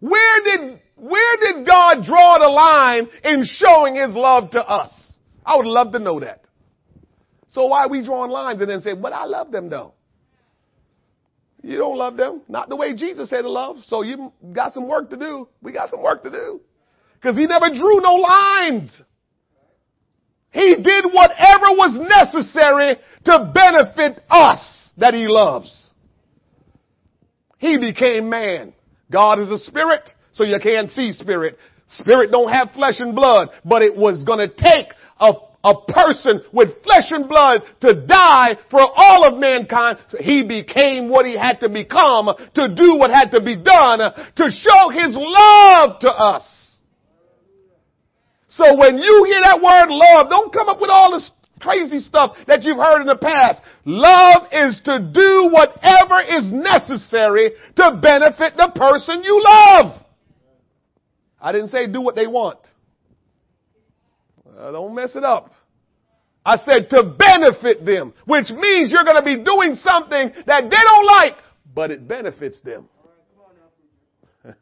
Where 0.00 0.42
did, 0.44 0.80
where 0.96 1.36
did 1.38 1.66
God 1.66 2.04
draw 2.04 2.38
the 2.38 2.48
line 2.48 3.08
in 3.24 3.44
showing 3.44 3.96
his 3.96 4.14
love 4.14 4.50
to 4.50 4.60
us? 4.60 4.92
I 5.44 5.56
would 5.56 5.66
love 5.66 5.92
to 5.92 5.98
know 5.98 6.20
that. 6.20 6.46
So 7.48 7.66
why 7.66 7.84
are 7.84 7.88
we 7.88 8.04
drawing 8.04 8.30
lines 8.30 8.60
and 8.60 8.68
then 8.68 8.80
say, 8.80 8.94
but 8.94 9.12
I 9.12 9.24
love 9.24 9.50
them 9.50 9.70
though? 9.70 9.94
You 11.62 11.78
don't 11.78 11.96
love 11.96 12.16
them. 12.16 12.42
Not 12.48 12.68
the 12.68 12.76
way 12.76 12.94
Jesus 12.94 13.30
said 13.30 13.42
to 13.42 13.50
love. 13.50 13.78
So 13.86 14.02
you 14.02 14.32
got 14.52 14.74
some 14.74 14.88
work 14.88 15.10
to 15.10 15.16
do. 15.16 15.48
We 15.62 15.72
got 15.72 15.90
some 15.90 16.02
work 16.02 16.22
to 16.24 16.30
do. 16.30 16.60
Cause 17.22 17.36
he 17.36 17.46
never 17.46 17.70
drew 17.70 18.00
no 18.00 18.14
lines. 18.14 19.02
He 20.52 20.76
did 20.76 21.04
whatever 21.12 21.66
was 21.76 21.98
necessary 22.08 22.96
to 23.24 23.52
benefit 23.52 24.24
us 24.30 24.90
that 24.96 25.14
he 25.14 25.26
loves. 25.28 25.90
He 27.58 27.78
became 27.78 28.28
man. 28.30 28.72
God 29.10 29.38
is 29.38 29.50
a 29.50 29.58
spirit, 29.58 30.08
so 30.32 30.44
you 30.44 30.58
can't 30.62 30.90
see 30.90 31.12
spirit. 31.12 31.58
Spirit 31.88 32.30
don't 32.30 32.52
have 32.52 32.72
flesh 32.72 32.96
and 32.98 33.14
blood, 33.14 33.48
but 33.64 33.82
it 33.82 33.96
was 33.96 34.24
gonna 34.24 34.48
take 34.48 34.92
a, 35.20 35.32
a 35.62 35.74
person 35.88 36.42
with 36.52 36.82
flesh 36.82 37.10
and 37.10 37.28
blood 37.28 37.62
to 37.80 38.06
die 38.06 38.56
for 38.70 38.80
all 38.80 39.26
of 39.26 39.38
mankind. 39.38 39.98
So 40.10 40.18
he 40.18 40.42
became 40.42 41.08
what 41.08 41.26
he 41.26 41.36
had 41.36 41.60
to 41.60 41.68
become 41.68 42.30
to 42.54 42.74
do 42.74 42.96
what 42.96 43.10
had 43.10 43.30
to 43.32 43.40
be 43.40 43.56
done 43.56 43.98
to 43.98 44.50
show 44.50 44.90
his 44.90 45.16
love 45.16 46.00
to 46.00 46.08
us. 46.08 46.65
So 48.48 48.76
when 48.76 48.98
you 48.98 49.24
hear 49.26 49.40
that 49.42 49.60
word 49.60 49.88
love, 49.90 50.28
don't 50.30 50.52
come 50.52 50.68
up 50.68 50.80
with 50.80 50.90
all 50.90 51.12
this 51.12 51.30
crazy 51.60 51.98
stuff 51.98 52.36
that 52.46 52.62
you've 52.62 52.76
heard 52.76 53.00
in 53.00 53.06
the 53.06 53.16
past. 53.16 53.62
Love 53.84 54.42
is 54.52 54.80
to 54.84 55.10
do 55.12 55.50
whatever 55.52 56.20
is 56.22 56.52
necessary 56.52 57.52
to 57.76 57.98
benefit 58.00 58.56
the 58.56 58.70
person 58.74 59.22
you 59.24 59.42
love. 59.42 60.02
I 61.40 61.52
didn't 61.52 61.68
say 61.68 61.86
do 61.86 62.00
what 62.00 62.14
they 62.14 62.26
want. 62.26 62.58
Don't 64.56 64.94
mess 64.94 65.14
it 65.16 65.24
up. 65.24 65.52
I 66.44 66.56
said 66.58 66.88
to 66.90 67.02
benefit 67.02 67.84
them, 67.84 68.14
which 68.24 68.50
means 68.50 68.92
you're 68.92 69.04
going 69.04 69.16
to 69.16 69.22
be 69.22 69.42
doing 69.42 69.74
something 69.74 70.30
that 70.46 70.62
they 70.62 70.76
don't 70.76 71.06
like, 71.06 71.34
but 71.74 71.90
it 71.90 72.06
benefits 72.06 72.60
them. 72.62 72.88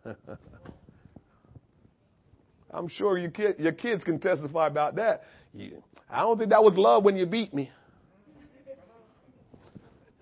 I'm 2.75 2.89
sure 2.89 3.17
your, 3.17 3.31
kid, 3.31 3.57
your 3.59 3.73
kids 3.73 4.03
can 4.03 4.19
testify 4.19 4.67
about 4.67 4.97
that. 4.97 5.23
I 6.11 6.21
don't 6.21 6.37
think 6.37 6.51
that 6.51 6.63
was 6.63 6.77
love 6.77 7.05
when 7.05 7.17
you 7.17 7.25
beat 7.25 7.55
me. 7.55 7.71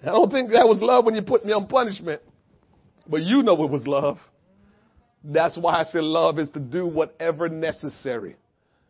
I 0.03 0.07
don't 0.07 0.31
think 0.31 0.51
that 0.51 0.67
was 0.69 0.79
love 0.81 1.05
when 1.05 1.15
you 1.15 1.23
put 1.23 1.47
me 1.47 1.53
on 1.53 1.67
punishment. 1.67 2.21
But 3.09 3.23
you 3.23 3.43
know 3.43 3.65
it 3.65 3.71
was 3.71 3.87
love. 3.87 4.19
That's 5.25 5.57
why 5.57 5.81
I 5.81 5.85
said 5.85 6.03
love 6.03 6.39
is 6.39 6.51
to 6.51 6.61
do 6.61 6.87
whatever 6.87 7.49
necessary. 7.49 8.37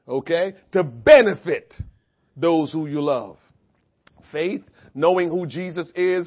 Okay? 0.09 0.55
To 0.73 0.83
benefit 0.83 1.75
those 2.37 2.73
who 2.73 2.87
you 2.87 3.01
love. 3.01 3.37
Faith, 4.33 4.65
knowing 4.95 5.29
who 5.29 5.47
Jesus 5.47 5.93
is, 5.95 6.27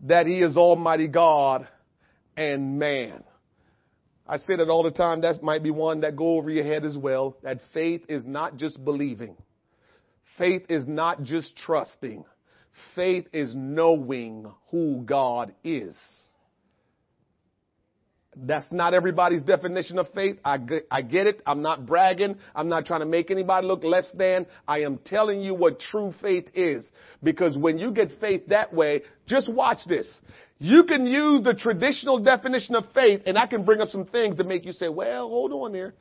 that 0.00 0.26
he 0.26 0.40
is 0.40 0.56
Almighty 0.56 1.08
God 1.08 1.68
and 2.36 2.78
man. 2.78 3.22
I 4.26 4.38
say 4.38 4.56
that 4.56 4.68
all 4.68 4.82
the 4.82 4.90
time. 4.90 5.20
That 5.20 5.42
might 5.42 5.62
be 5.62 5.70
one 5.70 6.00
that 6.00 6.16
go 6.16 6.38
over 6.38 6.50
your 6.50 6.64
head 6.64 6.84
as 6.84 6.96
well. 6.96 7.36
That 7.42 7.60
faith 7.72 8.02
is 8.08 8.24
not 8.24 8.56
just 8.56 8.82
believing. 8.84 9.36
Faith 10.38 10.66
is 10.68 10.86
not 10.88 11.22
just 11.22 11.56
trusting. 11.56 12.24
Faith 12.94 13.26
is 13.32 13.54
knowing 13.54 14.50
who 14.70 15.02
God 15.04 15.54
is. 15.62 15.96
That's 18.36 18.66
not 18.70 18.94
everybody's 18.94 19.42
definition 19.42 19.98
of 19.98 20.08
faith. 20.14 20.38
I 20.44 20.58
get, 20.58 20.86
I 20.90 21.02
get 21.02 21.26
it. 21.26 21.42
I'm 21.46 21.62
not 21.62 21.86
bragging. 21.86 22.36
I'm 22.54 22.68
not 22.68 22.86
trying 22.86 23.00
to 23.00 23.06
make 23.06 23.30
anybody 23.30 23.66
look 23.66 23.84
less 23.84 24.10
than. 24.16 24.46
I 24.66 24.80
am 24.80 24.98
telling 24.98 25.40
you 25.40 25.54
what 25.54 25.80
true 25.80 26.12
faith 26.20 26.48
is. 26.54 26.88
Because 27.22 27.56
when 27.56 27.78
you 27.78 27.92
get 27.92 28.12
faith 28.20 28.48
that 28.48 28.72
way, 28.72 29.02
just 29.26 29.52
watch 29.52 29.78
this. 29.86 30.20
You 30.58 30.84
can 30.84 31.06
use 31.06 31.42
the 31.42 31.54
traditional 31.54 32.18
definition 32.20 32.74
of 32.74 32.84
faith, 32.94 33.22
and 33.26 33.36
I 33.36 33.46
can 33.46 33.64
bring 33.64 33.80
up 33.80 33.88
some 33.90 34.06
things 34.06 34.36
to 34.36 34.44
make 34.44 34.64
you 34.64 34.72
say, 34.72 34.88
well, 34.88 35.28
hold 35.28 35.52
on 35.52 35.72
there. 35.72 35.94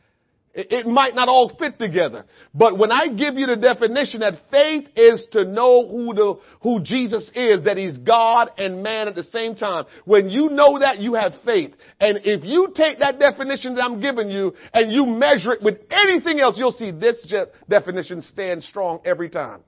It, 0.55 0.85
might 0.85 1.15
not 1.15 1.29
all 1.29 1.51
fit 1.57 1.79
together. 1.79 2.25
But 2.53 2.77
when 2.77 2.91
I 2.91 3.07
give 3.07 3.35
you 3.35 3.47
the 3.47 3.55
definition 3.55 4.19
that 4.19 4.35
faith 4.51 4.87
is 4.95 5.25
to 5.31 5.45
know 5.45 5.87
who 5.87 6.13
the, 6.13 6.39
who 6.61 6.79
Jesus 6.83 7.31
is, 7.33 7.63
that 7.63 7.75
he's 7.75 7.97
God 7.97 8.51
and 8.59 8.83
man 8.83 9.07
at 9.07 9.15
the 9.15 9.23
same 9.23 9.55
time. 9.55 9.85
When 10.05 10.29
you 10.29 10.49
know 10.49 10.77
that, 10.77 10.99
you 10.99 11.15
have 11.15 11.33
faith. 11.43 11.73
And 11.99 12.19
if 12.23 12.43
you 12.43 12.71
take 12.75 12.99
that 12.99 13.17
definition 13.17 13.73
that 13.75 13.83
I'm 13.83 13.99
giving 13.99 14.29
you 14.29 14.53
and 14.75 14.91
you 14.91 15.07
measure 15.07 15.53
it 15.53 15.63
with 15.63 15.79
anything 15.89 16.39
else, 16.39 16.55
you'll 16.55 16.71
see 16.71 16.91
this 16.91 17.33
definition 17.67 18.21
stands 18.21 18.63
strong 18.67 18.99
every 19.05 19.29
time. 19.29 19.61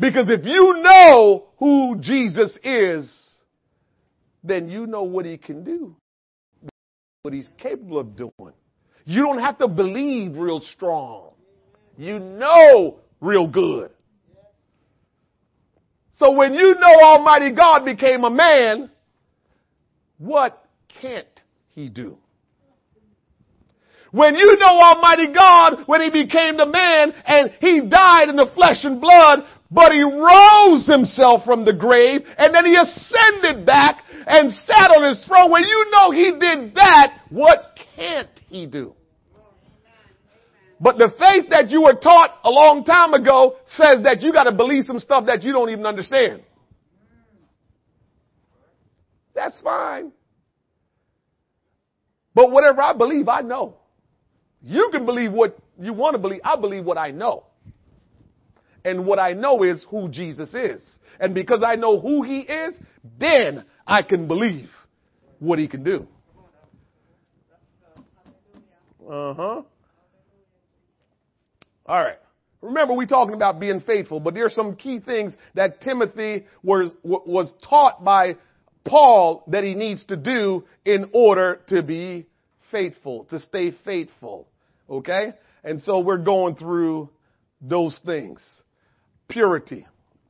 Because 0.00 0.26
if 0.30 0.44
you 0.44 0.82
know 0.82 1.50
who 1.58 1.98
Jesus 2.00 2.58
is, 2.64 3.30
then 4.42 4.68
you 4.68 4.88
know 4.88 5.02
what 5.02 5.26
he 5.26 5.38
can 5.38 5.62
do, 5.62 5.94
what 7.22 7.34
he's 7.34 7.48
capable 7.58 7.98
of 7.98 8.16
doing. 8.16 8.54
You 9.10 9.22
don't 9.22 9.40
have 9.40 9.58
to 9.58 9.66
believe 9.66 10.36
real 10.36 10.60
strong. 10.60 11.32
You 11.96 12.20
know 12.20 12.98
real 13.20 13.48
good. 13.48 13.90
So 16.12 16.30
when 16.30 16.54
you 16.54 16.76
know 16.76 17.02
Almighty 17.02 17.52
God 17.52 17.84
became 17.84 18.22
a 18.22 18.30
man, 18.30 18.88
what 20.18 20.64
can't 21.02 21.26
he 21.70 21.88
do? 21.88 22.18
When 24.12 24.36
you 24.36 24.56
know 24.56 24.78
Almighty 24.80 25.32
God, 25.34 25.82
when 25.86 26.02
he 26.02 26.10
became 26.10 26.56
the 26.56 26.66
man 26.66 27.12
and 27.26 27.50
he 27.60 27.80
died 27.80 28.28
in 28.28 28.36
the 28.36 28.52
flesh 28.54 28.84
and 28.84 29.00
blood, 29.00 29.40
but 29.72 29.90
he 29.90 30.04
rose 30.04 30.86
himself 30.86 31.44
from 31.44 31.64
the 31.64 31.72
grave 31.72 32.20
and 32.38 32.54
then 32.54 32.64
he 32.64 32.76
ascended 32.76 33.66
back 33.66 34.04
and 34.28 34.52
sat 34.52 34.92
on 34.92 35.02
his 35.02 35.24
throne. 35.24 35.50
When 35.50 35.64
you 35.64 35.86
know 35.90 36.12
he 36.12 36.30
did 36.38 36.76
that, 36.76 37.22
what 37.28 37.76
can't 37.96 38.30
he 38.48 38.66
do? 38.66 38.94
But 40.80 40.96
the 40.96 41.10
faith 41.18 41.50
that 41.50 41.70
you 41.70 41.82
were 41.82 41.94
taught 41.94 42.38
a 42.42 42.50
long 42.50 42.84
time 42.84 43.12
ago 43.12 43.56
says 43.66 44.02
that 44.04 44.22
you 44.22 44.32
gotta 44.32 44.52
believe 44.52 44.84
some 44.84 44.98
stuff 44.98 45.26
that 45.26 45.42
you 45.42 45.52
don't 45.52 45.68
even 45.68 45.84
understand. 45.84 46.42
That's 49.34 49.60
fine. 49.60 50.12
But 52.34 52.50
whatever 52.50 52.80
I 52.80 52.94
believe, 52.94 53.28
I 53.28 53.42
know. 53.42 53.76
You 54.62 54.88
can 54.92 55.04
believe 55.04 55.32
what 55.32 55.58
you 55.78 55.92
want 55.92 56.14
to 56.14 56.18
believe. 56.18 56.40
I 56.44 56.56
believe 56.56 56.84
what 56.84 56.98
I 56.98 57.10
know. 57.10 57.44
And 58.84 59.04
what 59.04 59.18
I 59.18 59.34
know 59.34 59.62
is 59.62 59.84
who 59.90 60.08
Jesus 60.08 60.54
is. 60.54 60.82
And 61.18 61.34
because 61.34 61.62
I 61.62 61.74
know 61.74 62.00
who 62.00 62.22
he 62.22 62.40
is, 62.40 62.74
then 63.18 63.64
I 63.86 64.00
can 64.02 64.26
believe 64.26 64.70
what 65.38 65.58
he 65.58 65.68
can 65.68 65.84
do. 65.84 66.06
Uh 69.10 69.34
huh. 69.34 69.62
All 71.90 72.00
right. 72.00 72.18
Remember, 72.62 72.94
we're 72.94 73.06
talking 73.06 73.34
about 73.34 73.58
being 73.58 73.80
faithful, 73.80 74.20
but 74.20 74.32
there 74.32 74.46
are 74.46 74.50
some 74.50 74.76
key 74.76 75.00
things 75.00 75.32
that 75.54 75.80
Timothy 75.80 76.46
was, 76.62 76.92
was 77.02 77.52
taught 77.68 78.04
by 78.04 78.36
Paul 78.84 79.42
that 79.48 79.64
he 79.64 79.74
needs 79.74 80.04
to 80.04 80.16
do 80.16 80.62
in 80.84 81.10
order 81.12 81.62
to 81.66 81.82
be 81.82 82.26
faithful, 82.70 83.24
to 83.30 83.40
stay 83.40 83.72
faithful. 83.84 84.46
Okay? 84.88 85.32
And 85.64 85.80
so 85.80 85.98
we're 85.98 86.18
going 86.18 86.54
through 86.54 87.08
those 87.60 87.98
things. 88.06 88.40
Purity. 89.28 89.84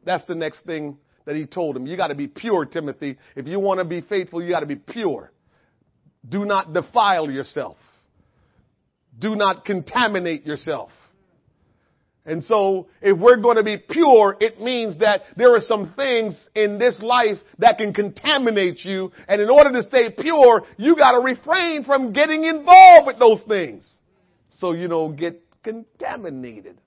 That's 0.07 0.25
the 0.25 0.35
next 0.35 0.65
thing 0.65 0.97
that 1.27 1.37
he 1.37 1.45
told 1.45 1.77
him. 1.77 1.87
You 1.87 1.95
got 1.99 2.07
to 2.07 2.15
be 2.15 2.27
pure, 2.27 2.65
Timothy. 2.65 3.19
If 3.37 3.47
you 3.47 3.61
want 3.61 3.81
to 3.81 3.85
be 3.85 4.01
faithful, 4.01 4.43
you 4.43 4.49
got 4.49 4.61
to 4.61 4.67
be 4.67 4.77
pure. 4.77 5.31
Do 6.27 6.47
not 6.47 6.73
defile 6.73 7.31
yourself. 7.31 7.77
Do 9.19 9.37
not 9.37 9.67
contaminate 9.67 10.47
yourself. 10.47 10.91
And 12.27 12.43
so 12.45 12.89
if 13.01 13.19
we're 13.19 13.39
going 13.39 13.57
to 13.57 13.63
be 13.63 13.79
pure, 13.79 14.37
it 14.41 14.61
means 14.61 14.99
that 14.99 15.23
there 15.37 15.55
are 15.55 15.61
some 15.61 15.95
things 15.97 16.49
in 16.55 16.79
this 16.79 17.01
life 17.01 17.39
that 17.59 17.79
can 17.79 17.95
contaminate 17.95 18.85
you. 18.85 19.11
And 19.27 19.41
in 19.41 19.49
order 19.49 19.73
to 19.73 19.83
stay 19.83 20.11
pure, 20.11 20.65
you 20.77 20.97
got 20.97 21.13
to 21.13 21.25
refrain 21.25 21.85
from 21.85 22.13
getting 22.13 22.45
involved 22.45 23.07
with 23.07 23.19
those 23.19 23.43
things. 23.49 23.91
So 24.59 24.73
you 24.73 24.87
don't 24.87 25.17
get 25.17 25.43
contaminated. 25.63 26.79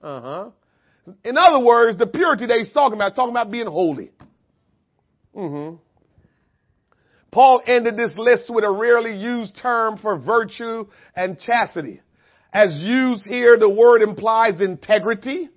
Uh 0.00 0.20
huh. 0.20 0.50
In 1.24 1.36
other 1.36 1.64
words, 1.64 1.98
the 1.98 2.06
purity 2.06 2.46
that 2.46 2.56
he's 2.56 2.72
talking 2.72 2.96
about, 2.96 3.14
talking 3.14 3.32
about 3.32 3.50
being 3.50 3.66
holy. 3.66 4.12
Mm-hmm. 5.34 5.76
Paul 7.32 7.60
ended 7.66 7.96
this 7.96 8.12
list 8.16 8.44
with 8.48 8.64
a 8.64 8.70
rarely 8.70 9.16
used 9.16 9.58
term 9.60 9.98
for 9.98 10.16
virtue 10.16 10.86
and 11.16 11.38
chastity. 11.38 12.00
As 12.54 12.78
used 12.80 13.26
here, 13.26 13.58
the 13.58 13.68
word 13.68 14.00
implies 14.00 14.60
integrity, 14.60 15.48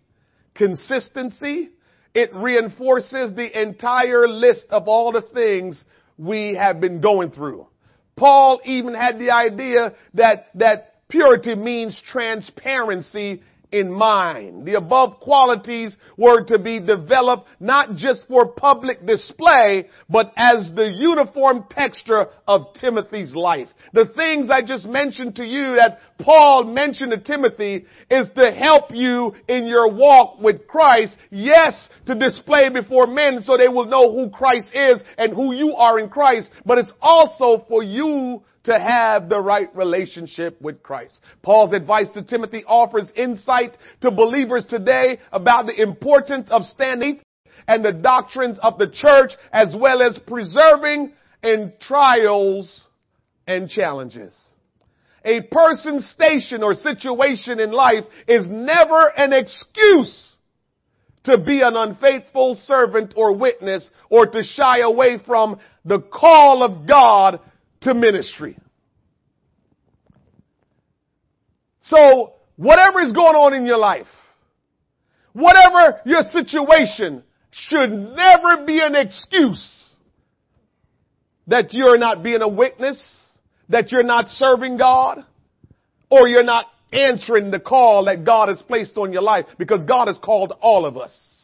consistency. 0.55 1.69
It 2.15 2.33
reinforces 2.33 3.35
the 3.35 3.61
entire 3.61 4.27
list 4.27 4.65
of 4.71 4.87
all 4.87 5.11
the 5.11 5.21
things 5.21 5.81
we 6.17 6.55
have 6.55 6.81
been 6.81 6.99
going 6.99 7.29
through. 7.29 7.67
Paul 8.15 8.59
even 8.65 8.95
had 8.95 9.19
the 9.19 9.29
idea 9.29 9.93
that, 10.15 10.47
that 10.55 11.07
purity 11.07 11.53
means 11.53 11.95
transparency 12.11 13.43
in 13.71 13.91
mind. 13.91 14.65
The 14.65 14.75
above 14.75 15.19
qualities 15.19 15.95
were 16.17 16.43
to 16.45 16.59
be 16.59 16.79
developed 16.79 17.47
not 17.59 17.95
just 17.95 18.27
for 18.27 18.47
public 18.47 19.05
display, 19.05 19.89
but 20.09 20.31
as 20.37 20.71
the 20.75 20.89
uniform 20.89 21.65
texture 21.69 22.27
of 22.47 22.73
Timothy's 22.79 23.35
life. 23.35 23.67
The 23.93 24.05
things 24.15 24.49
I 24.49 24.61
just 24.61 24.85
mentioned 24.85 25.35
to 25.35 25.43
you 25.43 25.75
that 25.75 25.99
Paul 26.19 26.65
mentioned 26.65 27.11
to 27.11 27.19
Timothy 27.19 27.85
is 28.09 28.27
to 28.35 28.51
help 28.51 28.85
you 28.91 29.35
in 29.47 29.67
your 29.67 29.93
walk 29.93 30.39
with 30.39 30.67
Christ. 30.67 31.17
Yes, 31.29 31.89
to 32.05 32.15
display 32.15 32.69
before 32.69 33.07
men 33.07 33.41
so 33.41 33.57
they 33.57 33.67
will 33.67 33.85
know 33.85 34.11
who 34.11 34.29
Christ 34.29 34.67
is 34.73 35.01
and 35.17 35.33
who 35.33 35.53
you 35.53 35.75
are 35.75 35.99
in 35.99 36.09
Christ, 36.09 36.51
but 36.65 36.77
it's 36.77 36.91
also 37.01 37.65
for 37.67 37.83
you 37.83 38.43
to 38.67 38.77
have 38.77 39.29
the 39.29 39.39
right 39.39 39.73
relationship 39.75 40.61
with 40.61 40.83
Christ. 40.83 41.21
Paul's 41.41 41.73
advice 41.73 42.09
to 42.13 42.23
Timothy 42.23 42.65
offers 42.67 43.09
insight 43.15 43.77
to 44.01 44.11
believers 44.11 44.65
today 44.69 45.19
about 45.31 45.67
the 45.67 45.81
importance 45.81 46.49
of 46.49 46.63
standing 46.63 47.21
and 47.65 47.83
the 47.83 47.93
doctrines 47.93 48.59
of 48.61 48.77
the 48.77 48.89
church 48.89 49.31
as 49.53 49.73
well 49.73 50.01
as 50.01 50.19
preserving 50.27 51.13
in 51.41 51.71
trials 51.79 52.85
and 53.47 53.69
challenges. 53.69 54.37
A 55.23 55.43
person's 55.49 56.09
station 56.09 56.61
or 56.61 56.73
situation 56.73 57.61
in 57.61 57.71
life 57.71 58.03
is 58.27 58.45
never 58.47 59.13
an 59.15 59.31
excuse 59.31 60.35
to 61.23 61.37
be 61.37 61.61
an 61.61 61.77
unfaithful 61.77 62.55
servant 62.65 63.13
or 63.15 63.33
witness 63.33 63.89
or 64.09 64.27
to 64.27 64.43
shy 64.43 64.79
away 64.79 65.19
from 65.25 65.57
the 65.85 66.01
call 66.01 66.63
of 66.63 66.85
God 66.85 67.39
to 67.81 67.93
ministry. 67.93 68.57
So, 71.81 72.33
whatever 72.55 73.01
is 73.01 73.13
going 73.13 73.35
on 73.35 73.53
in 73.53 73.65
your 73.65 73.77
life, 73.77 74.07
whatever 75.33 76.01
your 76.05 76.21
situation, 76.21 77.23
should 77.51 77.89
never 77.89 78.65
be 78.65 78.79
an 78.81 78.95
excuse 78.95 79.95
that 81.47 81.73
you're 81.73 81.97
not 81.97 82.23
being 82.23 82.41
a 82.41 82.47
witness, 82.47 82.99
that 83.69 83.91
you're 83.91 84.03
not 84.03 84.27
serving 84.27 84.77
God, 84.77 85.25
or 86.09 86.27
you're 86.27 86.43
not 86.43 86.65
answering 86.91 87.51
the 87.51 87.59
call 87.59 88.05
that 88.05 88.25
God 88.25 88.49
has 88.49 88.61
placed 88.61 88.97
on 88.97 89.13
your 89.13 89.21
life, 89.21 89.45
because 89.57 89.85
God 89.85 90.07
has 90.07 90.19
called 90.21 90.53
all 90.59 90.85
of 90.85 90.97
us. 90.97 91.36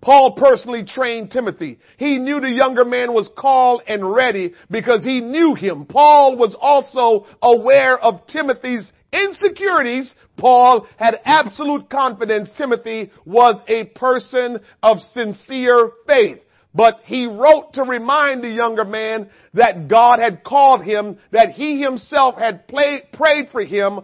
Paul 0.00 0.32
personally 0.32 0.84
trained 0.84 1.30
Timothy. 1.30 1.78
He 1.98 2.18
knew 2.18 2.40
the 2.40 2.50
younger 2.50 2.84
man 2.84 3.12
was 3.12 3.30
called 3.36 3.82
and 3.86 4.14
ready 4.14 4.54
because 4.70 5.04
he 5.04 5.20
knew 5.20 5.54
him. 5.54 5.84
Paul 5.84 6.36
was 6.36 6.56
also 6.58 7.26
aware 7.42 7.98
of 7.98 8.26
Timothy's 8.26 8.90
insecurities. 9.12 10.14
Paul 10.38 10.86
had 10.96 11.20
absolute 11.24 11.90
confidence 11.90 12.48
Timothy 12.56 13.10
was 13.26 13.60
a 13.68 13.84
person 13.86 14.60
of 14.82 14.98
sincere 15.12 15.90
faith. 16.06 16.38
But 16.74 17.00
he 17.04 17.26
wrote 17.26 17.74
to 17.74 17.82
remind 17.82 18.42
the 18.42 18.50
younger 18.50 18.84
man 18.84 19.28
that 19.54 19.88
God 19.88 20.20
had 20.20 20.44
called 20.44 20.84
him, 20.84 21.18
that 21.32 21.50
he 21.50 21.82
himself 21.82 22.36
had 22.38 22.68
prayed 22.68 23.48
for 23.50 23.62
him, 23.62 24.00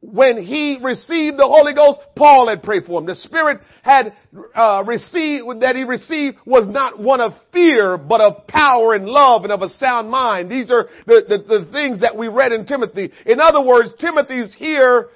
when 0.00 0.42
he 0.42 0.78
received 0.82 1.36
the 1.36 1.46
Holy 1.46 1.74
Ghost, 1.74 2.00
Paul 2.16 2.48
had 2.48 2.62
prayed 2.62 2.84
for 2.84 3.00
him. 3.00 3.06
The 3.06 3.16
Spirit 3.16 3.60
had 3.82 4.14
uh, 4.54 4.84
received 4.86 5.60
that 5.60 5.74
he 5.74 5.82
received 5.82 6.36
was 6.46 6.68
not 6.68 7.00
one 7.00 7.20
of 7.20 7.32
fear, 7.52 7.98
but 7.98 8.20
of 8.20 8.46
power 8.46 8.94
and 8.94 9.06
love 9.06 9.42
and 9.42 9.52
of 9.52 9.62
a 9.62 9.68
sound 9.68 10.10
mind. 10.10 10.50
These 10.50 10.70
are 10.70 10.88
the, 11.06 11.22
the, 11.28 11.38
the 11.38 11.72
things 11.72 12.00
that 12.02 12.16
we 12.16 12.28
read 12.28 12.52
in 12.52 12.66
Timothy. 12.66 13.10
In 13.26 13.40
other 13.40 13.60
words, 13.60 13.92
Timothy's 14.00 14.54
here. 14.56 15.08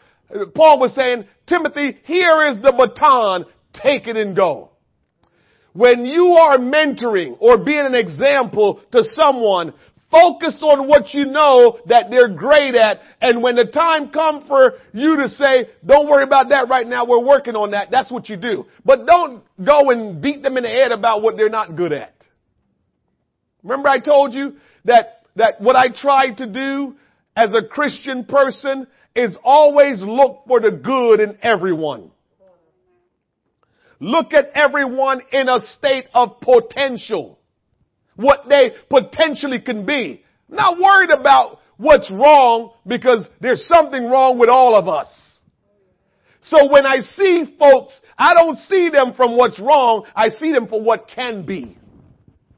Paul 0.54 0.80
was 0.80 0.94
saying, 0.94 1.26
Timothy, 1.46 1.98
here 2.04 2.48
is 2.48 2.56
the 2.56 2.72
baton. 2.72 3.44
Take 3.72 4.08
it 4.08 4.16
and 4.16 4.34
go. 4.34 4.72
When 5.72 6.06
you 6.06 6.32
are 6.32 6.58
mentoring 6.58 7.36
or 7.38 7.64
being 7.64 7.86
an 7.86 7.94
example 7.94 8.80
to 8.90 9.04
someone, 9.04 9.74
Focus 10.10 10.58
on 10.62 10.88
what 10.88 11.12
you 11.12 11.26
know 11.26 11.80
that 11.86 12.10
they're 12.10 12.30
great 12.34 12.74
at. 12.74 13.00
And 13.20 13.42
when 13.42 13.56
the 13.56 13.66
time 13.66 14.08
comes 14.10 14.46
for 14.48 14.74
you 14.94 15.16
to 15.16 15.28
say, 15.28 15.68
don't 15.84 16.08
worry 16.08 16.24
about 16.24 16.48
that 16.48 16.68
right 16.70 16.86
now, 16.86 17.04
we're 17.04 17.24
working 17.24 17.54
on 17.54 17.72
that, 17.72 17.88
that's 17.90 18.10
what 18.10 18.28
you 18.28 18.36
do. 18.36 18.64
But 18.86 19.06
don't 19.06 19.42
go 19.62 19.90
and 19.90 20.22
beat 20.22 20.42
them 20.42 20.56
in 20.56 20.62
the 20.62 20.70
head 20.70 20.92
about 20.92 21.22
what 21.22 21.36
they're 21.36 21.50
not 21.50 21.76
good 21.76 21.92
at. 21.92 22.14
Remember 23.62 23.88
I 23.90 23.98
told 23.98 24.32
you 24.32 24.56
that, 24.86 25.24
that 25.36 25.60
what 25.60 25.76
I 25.76 25.88
tried 25.94 26.38
to 26.38 26.46
do 26.46 26.96
as 27.36 27.52
a 27.52 27.66
Christian 27.68 28.24
person 28.24 28.86
is 29.14 29.36
always 29.44 30.00
look 30.00 30.44
for 30.46 30.60
the 30.60 30.70
good 30.70 31.20
in 31.20 31.38
everyone. 31.42 32.10
Look 34.00 34.32
at 34.32 34.50
everyone 34.54 35.20
in 35.32 35.48
a 35.48 35.60
state 35.60 36.06
of 36.14 36.40
potential. 36.40 37.37
What 38.18 38.48
they 38.48 38.72
potentially 38.90 39.60
can 39.60 39.86
be. 39.86 40.24
Not 40.48 40.76
worried 40.76 41.10
about 41.10 41.60
what's 41.76 42.10
wrong 42.10 42.72
because 42.84 43.28
there's 43.40 43.64
something 43.68 44.10
wrong 44.10 44.40
with 44.40 44.48
all 44.48 44.74
of 44.74 44.88
us. 44.88 45.06
So 46.40 46.68
when 46.68 46.84
I 46.84 46.98
see 46.98 47.44
folks, 47.60 48.00
I 48.18 48.34
don't 48.34 48.56
see 48.58 48.90
them 48.90 49.14
from 49.14 49.36
what's 49.36 49.60
wrong. 49.60 50.04
I 50.16 50.30
see 50.30 50.50
them 50.50 50.66
for 50.66 50.82
what 50.82 51.06
can 51.14 51.46
be. 51.46 51.78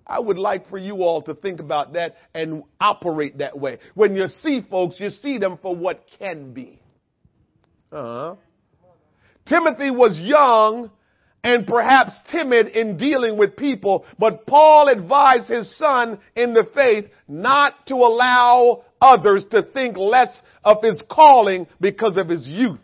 I 0.06 0.18
would 0.18 0.38
like 0.38 0.70
for 0.70 0.78
you 0.78 1.02
all 1.02 1.20
to 1.24 1.34
think 1.34 1.60
about 1.60 1.92
that 1.92 2.16
and 2.34 2.62
operate 2.80 3.36
that 3.38 3.58
way. 3.58 3.80
When 3.94 4.16
you 4.16 4.28
see 4.28 4.62
folks, 4.62 4.98
you 4.98 5.10
see 5.10 5.36
them 5.36 5.58
for 5.60 5.76
what 5.76 6.04
can 6.18 6.54
be. 6.54 6.80
Uh-huh. 7.92 8.36
Timothy 9.46 9.90
was 9.90 10.18
young 10.18 10.90
and 11.42 11.66
perhaps 11.66 12.12
timid 12.30 12.68
in 12.68 12.96
dealing 12.96 13.38
with 13.38 13.56
people, 13.56 14.04
but 14.18 14.46
Paul 14.46 14.88
advised 14.88 15.48
his 15.48 15.76
son 15.78 16.18
in 16.36 16.52
the 16.52 16.66
faith 16.74 17.06
not 17.28 17.72
to 17.86 17.94
allow 17.94 18.84
others 19.00 19.46
to 19.50 19.62
think 19.62 19.96
less 19.96 20.42
of 20.64 20.82
his 20.82 21.00
calling 21.10 21.66
because 21.80 22.16
of 22.16 22.28
his 22.28 22.46
youth. 22.46 22.80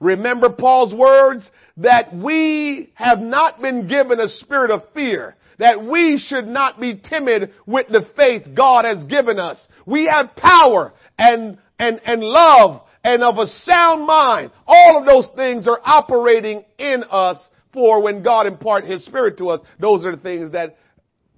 Remember 0.00 0.48
Paul's 0.48 0.94
words 0.94 1.50
that 1.76 2.14
we 2.14 2.90
have 2.94 3.18
not 3.18 3.60
been 3.60 3.86
given 3.86 4.18
a 4.18 4.28
spirit 4.28 4.70
of 4.70 4.82
fear, 4.94 5.36
that 5.58 5.84
we 5.84 6.18
should 6.18 6.46
not 6.46 6.80
be 6.80 6.98
timid 6.98 7.52
with 7.66 7.86
the 7.88 8.06
faith 8.16 8.46
God 8.56 8.86
has 8.86 9.04
given 9.06 9.38
us. 9.38 9.66
We 9.84 10.10
have 10.10 10.34
power 10.36 10.94
and, 11.18 11.58
and, 11.78 12.00
and 12.06 12.22
love 12.22 12.80
and 13.04 13.22
of 13.22 13.36
a 13.36 13.46
sound 13.46 14.06
mind. 14.06 14.52
All 14.66 14.98
of 14.98 15.04
those 15.04 15.28
things 15.36 15.68
are 15.68 15.80
operating 15.84 16.64
in 16.78 17.04
us 17.10 17.38
for 17.72 18.02
when 18.02 18.22
God 18.22 18.46
impart 18.46 18.84
His 18.84 19.04
Spirit 19.04 19.38
to 19.38 19.50
us. 19.50 19.60
Those 19.78 20.04
are 20.04 20.14
the 20.14 20.22
things 20.22 20.52
that 20.52 20.78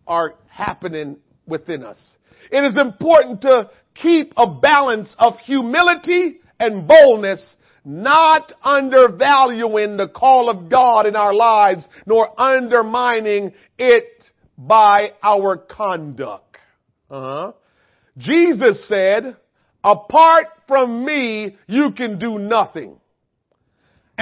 are 0.07 0.35
happening 0.49 1.19
within 1.47 1.83
us. 1.83 2.17
It 2.51 2.65
is 2.65 2.77
important 2.77 3.43
to 3.43 3.71
keep 3.95 4.33
a 4.37 4.51
balance 4.51 5.15
of 5.19 5.39
humility 5.39 6.41
and 6.59 6.87
boldness 6.87 7.57
not 7.85 8.53
undervaluing 8.63 9.97
the 9.97 10.09
call 10.09 10.49
of 10.49 10.71
God 10.71 11.07
in 11.07 11.17
our 11.17 11.35
lives, 11.35 11.87
nor 12.07 12.41
undermining 12.41 13.53
it 13.79 14.25
by 14.57 15.13
our 15.23 15.57
conduct. 15.57 16.57
Uh-huh. 17.11 17.53
Jesus 18.19 18.87
said, 18.89 19.37
apart 19.83 20.47
from 20.69 21.05
me, 21.05 21.57
you 21.67 21.93
can 21.93 22.19
do 22.19 22.39
nothing. 22.39 23.01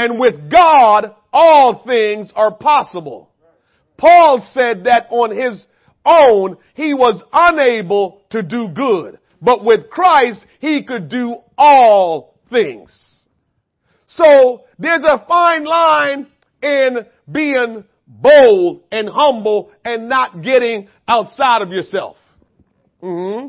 And 0.00 0.18
with 0.18 0.50
God, 0.50 1.14
all 1.30 1.82
things 1.86 2.32
are 2.34 2.54
possible. 2.56 3.28
Paul 3.98 4.40
said 4.54 4.84
that 4.84 5.08
on 5.10 5.30
his 5.30 5.66
own, 6.06 6.56
he 6.72 6.94
was 6.94 7.22
unable 7.30 8.22
to 8.30 8.42
do 8.42 8.68
good. 8.68 9.18
But 9.42 9.62
with 9.62 9.90
Christ, 9.90 10.46
he 10.58 10.84
could 10.84 11.10
do 11.10 11.36
all 11.58 12.38
things. 12.48 12.98
So 14.06 14.62
there's 14.78 15.04
a 15.04 15.22
fine 15.28 15.66
line 15.66 16.28
in 16.62 17.04
being 17.30 17.84
bold 18.06 18.80
and 18.90 19.06
humble 19.06 19.70
and 19.84 20.08
not 20.08 20.40
getting 20.40 20.88
outside 21.06 21.60
of 21.60 21.72
yourself. 21.72 22.16
Mm-hmm. 23.02 23.48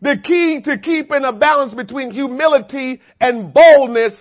The 0.00 0.16
key 0.24 0.62
to 0.64 0.78
keeping 0.78 1.24
a 1.24 1.32
balance 1.34 1.74
between 1.74 2.10
humility 2.10 3.02
and 3.20 3.52
boldness 3.52 4.14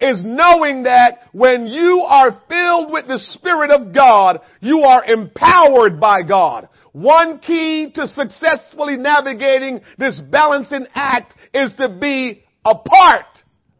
is 0.00 0.22
knowing 0.24 0.84
that 0.84 1.20
when 1.32 1.66
you 1.66 2.04
are 2.06 2.42
filled 2.48 2.92
with 2.92 3.08
the 3.08 3.18
Spirit 3.18 3.70
of 3.70 3.92
God, 3.92 4.40
you 4.60 4.82
are 4.82 5.04
empowered 5.04 6.00
by 6.00 6.22
God. 6.22 6.68
One 6.92 7.38
key 7.38 7.90
to 7.94 8.06
successfully 8.06 8.96
navigating 8.96 9.80
this 9.98 10.20
balancing 10.30 10.86
act 10.94 11.34
is 11.52 11.72
to 11.78 11.88
be 11.88 12.44
apart 12.64 13.26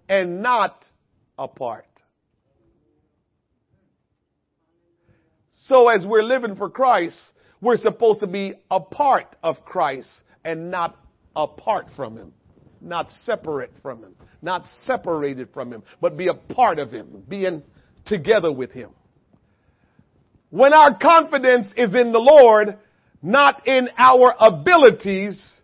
and 0.09 0.43
not 0.43 0.85
apart. 1.39 1.87
So 5.65 5.89
as 5.89 6.07
we're 6.07 6.23
living 6.23 6.57
for 6.57 6.71
Christ, 6.71 7.19
we're 7.61 7.77
supposed 7.77 8.21
to 8.21 8.27
be 8.27 8.55
a 8.71 8.81
part 8.81 9.37
of 9.43 9.65
Christ 9.65 10.09
and 10.45 10.71
not 10.71 10.97
apart 11.37 11.89
from 11.95 12.17
Him. 12.17 12.33
Not 12.81 13.09
separate 13.25 13.73
from 13.83 14.03
Him. 14.03 14.15
Not 14.43 14.65
separated 14.85 15.49
from 15.53 15.73
Him, 15.73 15.83
but 16.01 16.17
be 16.17 16.29
a 16.29 16.35
part 16.35 16.79
of 16.79 16.91
Him. 16.91 17.23
Being 17.29 17.63
together 18.07 18.53
with 18.53 18.73
Him. 18.73 18.91
When 20.51 20.73
our 20.73 20.99
confidence 20.99 21.67
is 21.77 21.95
in 21.95 22.13
the 22.13 22.19
Lord, 22.19 22.79
not 23.23 23.67
in 23.67 23.89
our 23.99 24.35
abilities, 24.39 25.57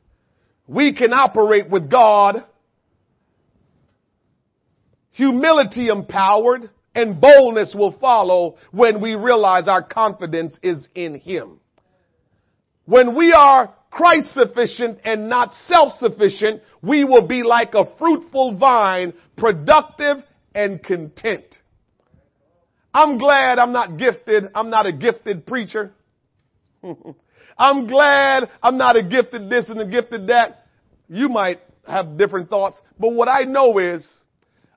we 0.67 0.95
can 0.95 1.13
operate 1.13 1.71
with 1.71 1.91
God 1.91 2.45
humility 5.15 5.89
empowered, 5.89 6.69
and 6.95 7.21
boldness 7.21 7.75
will 7.75 7.97
follow 7.99 8.57
when 8.73 9.01
we 9.01 9.15
realize 9.15 9.67
our 9.67 9.83
confidence 9.83 10.57
is 10.63 10.89
in 10.95 11.19
Him. 11.19 11.59
When 12.85 13.17
we 13.17 13.33
are 13.33 13.73
Christ 13.95 14.35
sufficient 14.35 14.99
and 15.05 15.29
not 15.29 15.55
self-sufficient, 15.69 16.63
we 16.83 17.05
will 17.05 17.29
be 17.29 17.45
like 17.45 17.75
a 17.75 17.85
fruitful 17.97 18.59
vine, 18.59 19.13
productive 19.37 20.17
and 20.53 20.83
content. 20.83 21.45
I'm 22.93 23.19
glad 23.19 23.61
I'm 23.61 23.73
not 23.73 23.97
gifted. 23.97 24.45
I'm 24.53 24.69
not 24.69 24.87
a 24.87 24.93
gifted 24.93 25.47
preacher. 25.47 25.93
I'm 27.59 27.87
glad 27.87 28.51
I'm 28.61 28.77
not 28.77 28.97
a 28.97 29.03
gifted 29.05 29.49
this 29.49 29.69
and 29.69 29.81
a 29.81 29.87
gifted 29.87 30.27
that. 30.27 30.67
You 31.09 31.29
might 31.29 31.61
have 31.87 32.19
different 32.19 32.51
thoughts, 32.51 32.77
but 32.99 33.13
what 33.13 33.29
I 33.29 33.45
know 33.45 33.79
is 33.79 34.05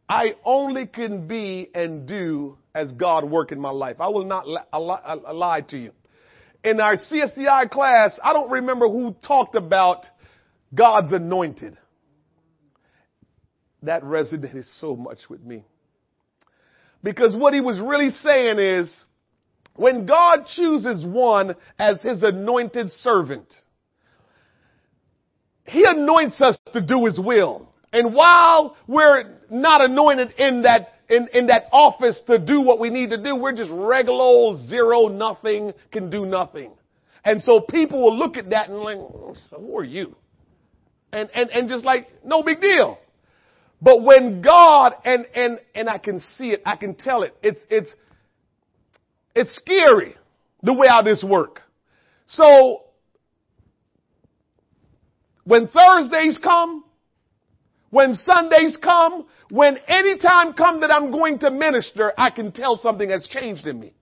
I 0.08 0.36
only 0.46 0.86
can 0.86 1.28
be 1.28 1.72
and 1.74 2.08
do 2.08 2.60
as 2.76 2.92
God 2.92 3.24
work 3.24 3.52
in 3.52 3.60
my 3.60 3.72
life. 3.72 3.98
I 4.00 4.10
will 4.10 4.26
not 4.26 4.48
lie, 4.48 5.32
lie 5.32 5.62
to 5.70 5.78
you. 5.78 5.92
In 6.68 6.82
our 6.82 6.98
CSDI 6.98 7.70
class, 7.70 8.20
I 8.22 8.34
don't 8.34 8.52
remember 8.52 8.90
who 8.90 9.16
talked 9.26 9.56
about 9.56 10.06
God's 10.76 11.14
anointed. 11.14 11.78
That 13.84 14.04
resonated 14.04 14.66
so 14.82 14.94
much 14.98 15.20
with 15.30 15.42
me. 15.42 15.64
Because 17.02 17.34
what 17.38 17.54
he 17.54 17.62
was 17.62 17.80
really 17.80 18.10
saying 18.10 18.60
is, 18.60 18.94
when 19.76 20.06
God 20.06 20.40
chooses 20.58 21.06
one 21.06 21.56
as 21.80 22.02
his 22.02 22.22
anointed 22.22 22.92
servant, 23.00 23.48
he 25.64 25.86
anoints 25.88 26.42
us 26.42 26.58
to 26.74 26.82
do 26.82 27.06
his 27.06 27.18
will. 27.18 27.70
And 27.94 28.14
while 28.14 28.76
we're 28.88 29.38
not 29.50 29.80
anointed 29.80 30.34
in 30.38 30.64
that 30.64 30.97
in, 31.10 31.28
in 31.34 31.48
that 31.48 31.64
office 31.72 32.22
to 32.28 32.38
do 32.38 32.62
what 32.62 32.80
we 32.80 32.90
need 32.90 33.12
to 33.12 33.22
do, 33.22 33.36
we're 33.36 33.56
just 33.56 33.72
regular 33.72 34.20
old 34.20 34.68
zero 34.68 35.08
nothing, 35.08 35.74
can 35.92 36.10
do 36.10 36.26
nothing. 36.26 36.72
And 37.24 37.42
so 37.42 37.62
people 37.62 38.02
will 38.02 38.18
look 38.18 38.38
at 38.38 38.50
that 38.52 38.70
and 38.70 38.80
like, 38.80 38.98
oh, 38.98 39.36
who 39.58 39.78
are 39.78 39.84
you? 39.84 40.16
And, 41.12 41.30
and, 41.34 41.50
and 41.50 41.70
just 41.70 41.86
like, 41.86 42.08
no 42.26 42.44
big 42.44 42.62
deal. 42.62 43.00
But 43.82 44.04
when 44.04 44.42
God, 44.42 44.94
and, 45.06 45.26
and, 45.36 45.60
and 45.76 45.90
I 45.90 45.98
can 45.98 46.20
see 46.38 46.50
it, 46.50 46.62
I 46.66 46.76
can 46.76 46.96
tell 46.96 47.24
it, 47.24 47.36
it's, 47.44 47.60
it's, 47.70 47.90
it's 49.36 49.54
scary 49.56 50.16
the 50.64 50.74
way 50.74 50.88
how 50.90 51.04
this 51.04 51.24
work. 51.24 51.62
So, 52.28 52.82
when 55.44 55.68
Thursdays 55.68 56.40
come, 56.44 56.84
when 57.98 58.14
Sundays 58.14 58.78
come, 58.80 59.26
when 59.50 59.80
any 59.88 60.20
time 60.20 60.54
come 60.54 60.82
that 60.82 60.92
I'm 60.92 61.10
going 61.10 61.40
to 61.40 61.50
minister, 61.50 62.14
I 62.16 62.30
can 62.30 62.52
tell 62.52 62.76
something 62.76 63.10
has 63.10 63.26
changed 63.28 63.66
in 63.66 63.80
me. 63.80 63.96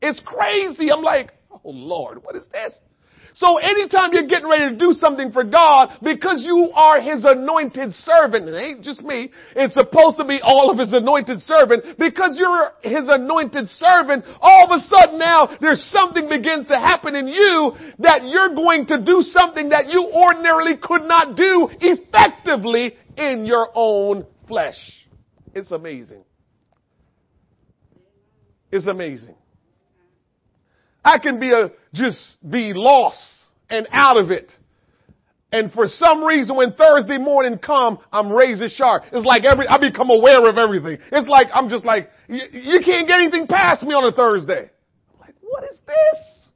It's 0.00 0.22
crazy. 0.24 0.92
I'm 0.92 1.02
like, 1.02 1.32
oh 1.50 1.70
Lord, 1.70 2.22
what 2.22 2.36
is 2.36 2.44
this? 2.52 2.72
So 3.36 3.56
anytime 3.56 4.10
you're 4.12 4.28
getting 4.28 4.48
ready 4.48 4.68
to 4.68 4.78
do 4.78 4.92
something 4.92 5.32
for 5.32 5.42
God, 5.42 5.98
because 6.00 6.44
you 6.46 6.70
are 6.72 7.00
His 7.00 7.24
anointed 7.24 7.92
servant, 7.94 8.48
it 8.48 8.54
ain't 8.54 8.82
just 8.82 9.02
me, 9.02 9.32
it's 9.56 9.74
supposed 9.74 10.18
to 10.18 10.24
be 10.24 10.38
all 10.40 10.70
of 10.70 10.78
His 10.78 10.92
anointed 10.92 11.40
servant, 11.42 11.98
because 11.98 12.38
you're 12.38 12.70
His 12.82 13.08
anointed 13.08 13.68
servant, 13.70 14.24
all 14.40 14.70
of 14.70 14.78
a 14.78 14.80
sudden 14.86 15.18
now 15.18 15.48
there's 15.60 15.82
something 15.90 16.28
begins 16.28 16.68
to 16.68 16.78
happen 16.78 17.16
in 17.16 17.26
you 17.26 17.72
that 17.98 18.22
you're 18.22 18.54
going 18.54 18.86
to 18.86 19.02
do 19.02 19.22
something 19.22 19.70
that 19.70 19.88
you 19.88 20.12
ordinarily 20.14 20.76
could 20.80 21.02
not 21.02 21.36
do 21.36 21.68
effectively 21.80 22.94
in 23.16 23.44
your 23.46 23.68
own 23.74 24.26
flesh. 24.48 24.78
It's 25.54 25.72
amazing. 25.72 26.24
It's 28.72 28.86
amazing. 28.88 29.36
I 31.04 31.18
can 31.18 31.40
be 31.40 31.52
a, 31.52 31.70
just 31.92 32.38
be 32.48 32.72
lost 32.74 33.18
and 33.70 33.86
out 33.92 34.16
of 34.16 34.30
it 34.30 34.52
And 35.52 35.72
for 35.72 35.86
some 35.86 36.24
reason, 36.24 36.56
when 36.56 36.72
Thursday 36.72 37.16
morning 37.16 37.58
come, 37.58 38.00
I'm 38.12 38.32
razor 38.32 38.68
sharp. 38.68 39.04
It's 39.12 39.24
like 39.24 39.44
every, 39.44 39.68
I 39.68 39.78
become 39.78 40.10
aware 40.10 40.48
of 40.50 40.58
everything. 40.58 40.98
It's 41.12 41.28
like, 41.28 41.46
I'm 41.54 41.68
just 41.68 41.84
like, 41.84 42.10
you 42.28 42.80
can't 42.84 43.06
get 43.06 43.20
anything 43.20 43.46
past 43.46 43.84
me 43.84 43.94
on 43.94 44.02
a 44.04 44.10
Thursday. 44.10 44.68
I'm 45.14 45.20
like, 45.20 45.36
what 45.40 45.62
is 45.62 45.78
this? 45.86 46.48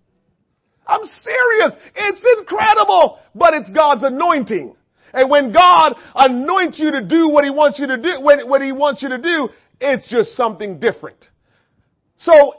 I'm 0.85 1.03
serious. 1.23 1.75
It's 1.95 2.41
incredible, 2.41 3.21
but 3.37 3.55
it's 3.55 3.71
God's 3.71 4.03
anointing. 4.03 4.75
And 5.13 5.31
when 5.31 5.53
God 5.53 5.95
anoints 6.15 6.79
you 6.79 6.93
to 6.93 7.05
do 7.05 7.29
what 7.29 7.45
He 7.45 7.51
wants 7.51 7.79
you 7.79 7.87
to 7.87 7.97
do, 7.97 8.21
when, 8.21 8.49
what 8.49 8.63
He 8.63 8.73
wants 8.73 9.03
you 9.03 9.09
to 9.11 9.19
do, 9.19 9.49
it's 9.81 10.09
just 10.09 10.37
something 10.37 10.81
different. 10.81 11.29
So, 12.17 12.55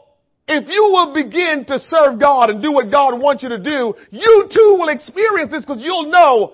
if 0.47 0.67
you 0.67 0.81
will 0.81 1.13
begin 1.13 1.65
to 1.67 1.77
serve 1.77 2.19
God 2.19 2.49
and 2.49 2.62
do 2.62 2.71
what 2.71 2.89
God 2.89 3.19
wants 3.21 3.43
you 3.43 3.49
to 3.49 3.59
do, 3.59 3.93
you 4.09 4.49
too 4.51 4.77
will 4.79 4.89
experience 4.89 5.51
this 5.51 5.63
because 5.63 5.81
you'll 5.81 6.09
know, 6.09 6.53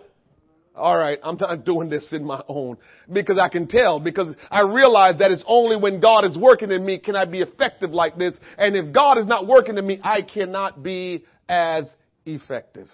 alright, 0.76 1.20
I'm 1.24 1.38
not 1.38 1.64
doing 1.64 1.90
this 1.90 2.12
in 2.12 2.26
my 2.26 2.42
own. 2.50 2.78
Because 3.12 3.40
I 3.40 3.48
can 3.48 3.68
tell, 3.68 4.02
because 4.02 4.36
I 4.52 4.62
realize 4.62 5.20
that 5.20 5.32
it's 5.32 5.46
only 5.48 5.78
when 5.78 6.02
God 6.02 6.26
is 6.26 6.38
working 6.38 6.72
in 6.72 6.86
me 6.86 7.00
can 7.00 7.16
I 7.16 7.24
be 7.24 7.40
effective 7.40 7.92
like 7.92 8.18
this. 8.18 8.38
And 8.58 8.76
if 8.76 8.94
God 8.94 9.18
is 9.18 9.28
not 9.28 9.48
working 9.48 9.78
in 9.78 9.88
me, 9.88 10.02
I 10.04 10.22
cannot 10.22 10.84
be 10.84 11.24
as 11.48 11.86
effective. 12.26 12.90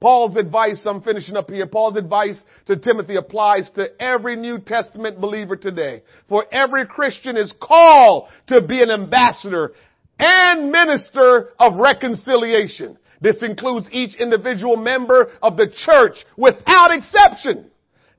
Paul's 0.00 0.36
advice, 0.36 0.82
I'm 0.84 1.00
finishing 1.00 1.36
up 1.36 1.50
here, 1.50 1.66
Paul's 1.66 1.96
advice 1.96 2.42
to 2.66 2.76
Timothy 2.76 3.16
applies 3.16 3.70
to 3.76 3.88
every 4.00 4.36
New 4.36 4.58
Testament 4.58 5.20
believer 5.20 5.56
today. 5.56 6.02
For 6.28 6.44
every 6.52 6.86
Christian 6.86 7.36
is 7.36 7.52
called 7.60 8.28
to 8.48 8.60
be 8.60 8.82
an 8.82 8.90
ambassador 8.90 9.72
and 10.18 10.70
minister 10.70 11.50
of 11.58 11.78
reconciliation. 11.78 12.98
This 13.20 13.42
includes 13.42 13.88
each 13.90 14.14
individual 14.16 14.76
member 14.76 15.32
of 15.42 15.56
the 15.56 15.68
church 15.84 16.16
without 16.36 16.90
exception. 16.92 17.70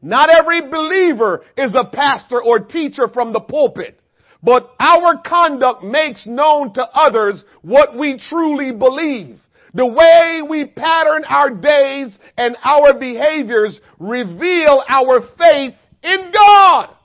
Not 0.02 0.30
every 0.30 0.62
believer 0.62 1.44
is 1.56 1.76
a 1.76 1.86
pastor 1.86 2.42
or 2.42 2.60
teacher 2.60 3.08
from 3.08 3.34
the 3.34 3.40
pulpit, 3.40 4.00
but 4.42 4.72
our 4.80 5.22
conduct 5.24 5.84
makes 5.84 6.26
known 6.26 6.74
to 6.74 6.84
others 6.84 7.44
what 7.62 7.98
we 7.98 8.20
truly 8.30 8.72
believe. 8.72 9.40
The 9.74 9.86
way 9.86 10.42
we 10.48 10.66
pattern 10.66 11.24
our 11.26 11.50
days 11.50 12.18
and 12.38 12.56
our 12.64 12.98
behaviors 12.98 13.80
reveal 14.00 14.84
our 14.88 15.22
faith 15.38 15.74
in 16.04 16.32
God. 16.34 16.96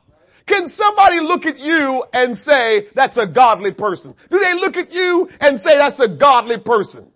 Can 0.46 0.68
somebody 0.68 1.20
look 1.20 1.44
at 1.46 1.59
you 1.59 2.05
and 2.12 2.37
say 2.38 2.88
that's 2.94 3.16
a 3.16 3.27
godly 3.27 3.72
person? 3.72 4.14
Do 4.31 4.38
they 4.38 4.55
look 4.55 4.77
at 4.77 4.90
you 4.92 5.29
and 5.40 5.59
say 5.59 5.77
that's 5.79 6.01
a 6.01 6.16
godly 6.16 6.59
person? 6.59 7.11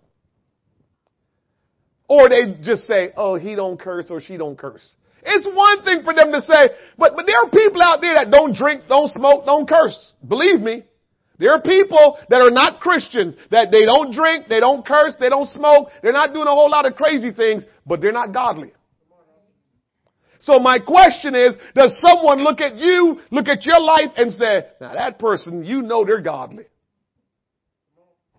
Or 2.07 2.29
they 2.29 2.57
just 2.63 2.85
say, 2.87 3.11
oh, 3.17 3.35
he 3.35 3.55
don't 3.55 3.79
curse 3.79 4.07
or 4.09 4.21
she 4.21 4.37
don't 4.37 4.57
curse. 4.57 4.95
It's 5.23 5.45
one 5.45 5.83
thing 5.83 6.03
for 6.03 6.13
them 6.13 6.31
to 6.31 6.41
say, 6.41 6.75
but, 6.97 7.13
but 7.15 7.25
there 7.25 7.35
are 7.43 7.49
people 7.49 7.81
out 7.81 7.99
there 7.99 8.13
that 8.13 8.31
don't 8.31 8.55
drink, 8.55 8.83
don't 8.87 9.11
smoke, 9.11 9.45
don't 9.45 9.67
curse. 9.67 10.13
Believe 10.25 10.61
me. 10.61 10.83
There 11.39 11.51
are 11.51 11.61
people 11.61 12.17
that 12.29 12.41
are 12.41 12.49
not 12.49 12.79
Christians, 12.79 13.35
that 13.51 13.67
they 13.71 13.85
don't 13.85 14.13
drink, 14.13 14.45
they 14.49 14.59
don't 14.59 14.85
curse, 14.85 15.13
they 15.19 15.29
don't 15.29 15.49
smoke, 15.51 15.89
they're 16.01 16.11
not 16.11 16.33
doing 16.33 16.47
a 16.47 16.51
whole 16.51 16.69
lot 16.69 16.85
of 16.85 16.95
crazy 16.95 17.31
things, 17.31 17.63
but 17.85 18.01
they're 18.01 18.11
not 18.11 18.33
godly. 18.33 18.71
So 20.39 20.59
my 20.59 20.79
question 20.79 21.35
is, 21.35 21.53
does 21.75 21.97
someone 21.99 22.43
look 22.43 22.61
at 22.61 22.75
you, 22.75 23.19
look 23.31 23.47
at 23.47 23.65
your 23.65 23.79
life 23.79 24.11
and 24.15 24.31
say, 24.31 24.65
now 24.79 24.93
that 24.93 25.19
person, 25.19 25.63
you 25.63 25.81
know 25.81 26.05
they're 26.05 26.21
godly. 26.21 26.65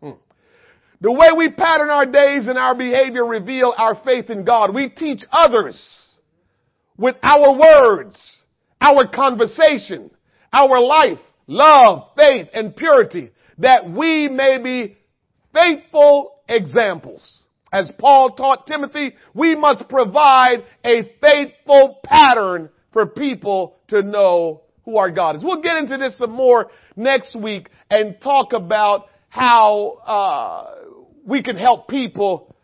Hmm. 0.00 0.12
The 1.00 1.12
way 1.12 1.28
we 1.36 1.50
pattern 1.50 1.90
our 1.90 2.06
days 2.06 2.48
and 2.48 2.56
our 2.56 2.76
behavior 2.76 3.24
reveal 3.24 3.74
our 3.76 4.00
faith 4.04 4.30
in 4.30 4.44
God. 4.44 4.74
We 4.74 4.88
teach 4.88 5.22
others 5.30 5.80
with 6.96 7.16
our 7.22 7.56
words, 7.58 8.16
our 8.80 9.08
conversation, 9.08 10.10
our 10.52 10.80
life, 10.80 11.18
love, 11.48 12.10
faith, 12.16 12.48
and 12.54 12.76
purity, 12.76 13.32
that 13.58 13.90
we 13.90 14.28
may 14.28 14.58
be 14.62 14.96
faithful 15.52 16.36
examples. 16.48 17.42
As 17.72 17.90
Paul 17.98 18.36
taught 18.36 18.66
Timothy, 18.66 19.14
we 19.34 19.56
must 19.56 19.88
provide 19.88 20.64
a 20.84 21.10
faithful 21.20 21.98
pattern 22.04 22.70
for 22.92 23.06
people 23.06 23.76
to 23.88 24.02
know 24.02 24.62
who 24.84 24.96
our 24.96 25.10
God 25.10 25.36
is. 25.36 25.44
We'll 25.44 25.60
get 25.60 25.76
into 25.76 25.98
this 25.98 26.16
some 26.16 26.30
more 26.30 26.70
next 26.96 27.36
week 27.36 27.68
and 27.90 28.18
talk 28.22 28.52
about 28.54 29.08
how 29.28 29.98
uh, 30.06 30.98
we 31.26 31.42
can 31.42 31.56
help 31.56 31.88
people 31.88 32.54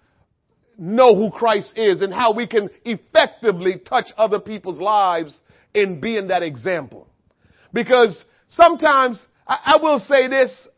know 0.78 1.14
who 1.14 1.30
Christ 1.30 1.74
is 1.76 2.00
and 2.00 2.12
how 2.12 2.32
we 2.32 2.46
can 2.46 2.70
effectively 2.84 3.78
touch 3.78 4.06
other 4.16 4.40
people's 4.40 4.80
lives 4.80 5.40
in 5.74 6.00
being 6.00 6.28
that 6.28 6.42
example. 6.42 7.08
Because 7.72 8.24
Sometimes, 8.48 9.24
I, 9.46 9.58
I 9.64 9.76
will 9.82 9.98
say 9.98 10.28
this, 10.28 10.68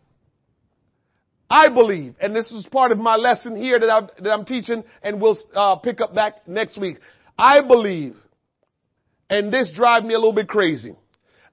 I 1.49 1.69
believe, 1.69 2.15
and 2.21 2.35
this 2.35 2.51
is 2.51 2.67
part 2.67 2.91
of 2.91 2.99
my 2.99 3.17
lesson 3.17 3.57
here 3.57 3.79
that, 3.79 3.91
i 3.91 4.01
that 4.23 4.33
I'm 4.33 4.45
teaching 4.45 4.83
and 5.03 5.21
we'll 5.21 5.39
uh, 5.55 5.77
pick 5.77 6.01
up 6.01 6.15
back 6.15 6.49
next 6.49 6.79
week. 6.79 6.99
I 7.39 7.61
believe, 7.61 8.17
and 9.31 9.53
this 9.53 9.71
drives 9.75 10.05
me 10.05 10.15
a 10.15 10.19
little 10.19 10.33
bit 10.33 10.49
crazy, 10.49 10.97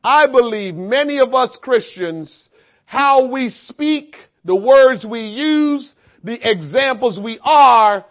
I 0.04 0.28
believe 0.28 0.76
many 0.76 1.20
of 1.20 1.34
us 1.34 1.56
Christians, 1.62 2.50
how 2.86 3.32
we 3.32 3.50
speak, 3.50 4.16
the 4.44 4.56
words 4.56 5.06
we 5.10 5.22
use, 5.22 5.94
the 6.24 6.38
examples 6.42 7.20
we 7.24 7.40
are, 7.44 8.06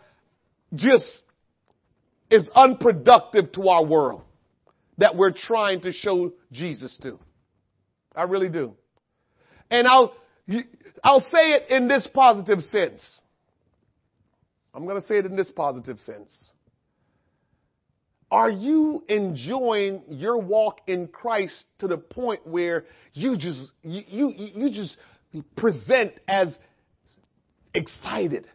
just 0.74 1.22
is 2.30 2.48
unproductive 2.54 3.52
to 3.52 3.68
our 3.68 3.84
world 3.84 4.22
that 4.98 5.16
we're 5.16 5.32
trying 5.32 5.80
to 5.82 5.92
show 5.92 6.32
Jesus 6.50 6.96
to. 7.02 7.18
I 8.14 8.24
really 8.24 8.48
do. 8.48 8.74
And 9.70 9.86
I'll, 9.86 10.14
I'll 11.02 11.22
say 11.22 11.52
it 11.52 11.70
in 11.70 11.88
this 11.88 12.06
positive 12.12 12.60
sense. 12.60 13.00
I'm 14.74 14.86
going 14.86 15.00
to 15.00 15.06
say 15.06 15.18
it 15.18 15.26
in 15.26 15.36
this 15.36 15.50
positive 15.50 16.00
sense. 16.00 16.32
Are 18.30 18.50
you 18.50 19.04
enjoying 19.08 20.02
your 20.08 20.38
walk 20.38 20.80
in 20.86 21.08
Christ 21.08 21.66
to 21.80 21.86
the 21.86 21.98
point 21.98 22.46
where 22.46 22.86
you 23.12 23.36
just, 23.36 23.72
you, 23.82 24.02
you, 24.06 24.32
you 24.36 24.70
just 24.70 24.96
present 25.56 26.12
as 26.26 26.56
excited, 27.74 28.48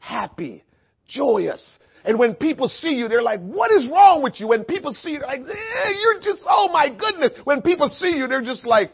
happy, 0.00 0.64
joyous, 1.06 1.78
and 2.04 2.18
when 2.18 2.34
people 2.34 2.68
see 2.68 2.94
you, 2.94 3.08
they're 3.08 3.22
like, 3.22 3.40
what 3.40 3.70
is 3.72 3.88
wrong 3.90 4.22
with 4.22 4.40
you? 4.40 4.48
When 4.48 4.64
people 4.64 4.92
see 4.94 5.10
you, 5.10 5.18
they're 5.18 5.28
like, 5.28 5.42
eh, 5.42 5.92
you're 6.00 6.20
just, 6.20 6.42
oh 6.48 6.70
my 6.72 6.88
goodness. 6.88 7.32
When 7.44 7.62
people 7.62 7.88
see 7.88 8.16
you, 8.16 8.26
they're 8.26 8.42
just 8.42 8.66
like, 8.66 8.92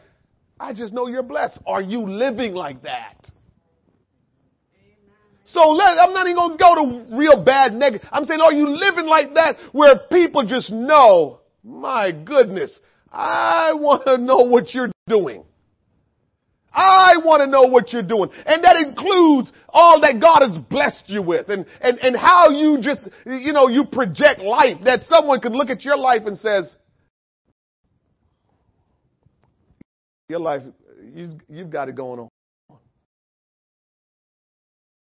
I 0.58 0.72
just 0.72 0.92
know 0.92 1.06
you're 1.06 1.22
blessed. 1.22 1.60
Are 1.66 1.82
you 1.82 2.08
living 2.08 2.54
like 2.54 2.82
that? 2.82 3.30
So 5.44 5.60
let, 5.68 5.98
I'm 5.98 6.12
not 6.12 6.26
even 6.26 6.36
going 6.36 6.52
to 6.52 6.56
go 6.58 6.74
to 6.74 7.16
real 7.16 7.44
bad 7.44 7.72
negative. 7.72 8.06
I'm 8.10 8.24
saying, 8.24 8.40
are 8.40 8.52
you 8.52 8.68
living 8.68 9.06
like 9.06 9.34
that 9.34 9.56
where 9.72 10.00
people 10.10 10.44
just 10.44 10.72
know, 10.72 11.40
my 11.62 12.10
goodness, 12.10 12.78
I 13.12 13.72
want 13.74 14.04
to 14.06 14.18
know 14.18 14.38
what 14.38 14.74
you're 14.74 14.90
doing. 15.06 15.44
I 16.72 17.14
want 17.24 17.40
to 17.40 17.46
know 17.46 17.62
what 17.62 17.92
you're 17.92 18.02
doing. 18.02 18.28
And 18.44 18.62
that 18.64 18.76
includes 18.76 19.50
all 19.68 20.00
that 20.00 20.20
God 20.20 20.40
has 20.42 20.56
blessed 20.68 21.04
you 21.06 21.22
with 21.22 21.48
and, 21.48 21.64
and, 21.80 21.98
and 21.98 22.16
how 22.16 22.50
you 22.50 22.78
just, 22.82 23.08
you 23.24 23.52
know, 23.52 23.68
you 23.68 23.84
project 23.86 24.40
life 24.40 24.78
that 24.84 25.04
someone 25.08 25.40
could 25.40 25.52
look 25.52 25.70
at 25.70 25.84
your 25.84 25.96
life 25.96 26.22
and 26.26 26.36
says, 26.36 26.74
Your 30.28 30.40
life, 30.40 30.62
you, 31.14 31.38
you've 31.48 31.70
got 31.70 31.88
it 31.88 31.94
going 31.94 32.20
on. 32.20 32.28